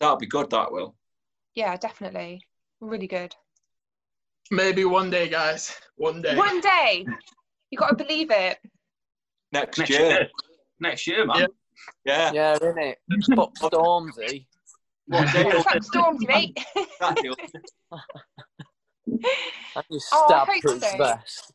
That'll 0.00 0.16
be 0.16 0.26
good, 0.26 0.50
that 0.50 0.72
will. 0.72 0.94
Yeah, 1.54 1.76
definitely, 1.76 2.40
really 2.80 3.06
good. 3.06 3.34
Maybe 4.50 4.84
one 4.84 5.10
day, 5.10 5.28
guys. 5.28 5.74
One 5.96 6.22
day. 6.22 6.36
One 6.36 6.60
day, 6.60 7.06
you 7.70 7.78
got 7.78 7.90
to 7.90 8.04
believe 8.04 8.30
it. 8.30 8.58
Next, 9.52 9.78
Next 9.78 9.90
year. 9.90 10.00
year. 10.00 10.28
Next 10.80 11.06
year, 11.06 11.26
man. 11.26 11.48
Yeah. 12.04 12.32
Yeah. 12.32 12.32
Yeah, 12.32 12.58
innit? 12.58 12.94
Fuck 13.36 13.54
Stormzy. 13.58 14.46
What 15.06 15.32
day 15.32 15.44
Yeah, 15.44 15.62
fuck 15.62 15.82
Stormzy, 15.82 16.26
mate. 16.28 16.58
that 19.10 19.20
deal? 19.22 19.30
And 19.76 19.84
you 19.90 20.00
Oh, 20.12 20.24
I 20.24 20.28
stab 20.28 20.46
hope 20.48 20.62
proof 20.62 20.82
so. 20.84 20.96
vest. 20.98 21.52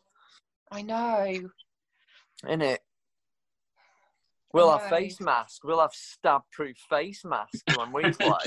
I 0.72 0.82
know. 0.82 1.50
Innit? 2.46 2.78
We'll 4.54 4.72
have 4.78 4.90
face 4.90 5.20
mask. 5.20 5.64
We'll 5.66 5.82
have 5.82 5.94
stab 5.94 6.42
proof 6.52 6.78
face 6.90 7.26
mask 7.26 7.64
when 7.78 7.92
we 7.92 8.04
play. 8.12 8.38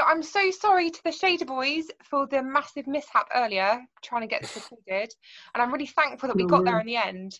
I'm 0.00 0.22
so 0.22 0.50
sorry 0.50 0.90
to 0.90 1.00
the 1.04 1.10
Shader 1.10 1.46
Boys 1.46 1.86
for 2.02 2.26
the 2.26 2.42
massive 2.42 2.88
mishap 2.88 3.28
earlier 3.34 3.80
trying 4.02 4.22
to 4.22 4.26
get 4.26 4.42
this 4.42 4.56
recorded. 4.56 5.14
And 5.54 5.62
I'm 5.62 5.72
really 5.72 5.86
thankful 5.86 6.26
that 6.28 6.36
we 6.36 6.44
got 6.44 6.64
there 6.64 6.80
in 6.80 6.86
the 6.86 6.96
end. 6.96 7.38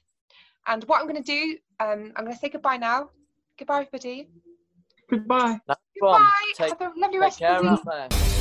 And 0.69 0.85
what 0.85 1.01
I'm 1.01 1.09
going 1.09 1.23
to 1.23 1.33
do, 1.33 1.57
um, 1.81 2.13
I'm 2.17 2.25
going 2.25 2.33
to 2.33 2.39
say 2.39 2.49
goodbye 2.49 2.77
now. 2.77 3.11
Goodbye, 3.59 3.83
everybody. 3.83 4.29
Goodbye. 5.11 5.59
Nice. 5.69 5.77
Goodbye. 6.01 6.31
Take, 6.57 6.69
Have 6.79 6.81
a 6.81 6.93
lovely 6.99 7.19
rest 7.19 7.41
care 7.41 7.57
of 7.57 7.65
the 7.65 7.71
week. 7.71 7.81
out 7.89 8.11
there. 8.11 8.34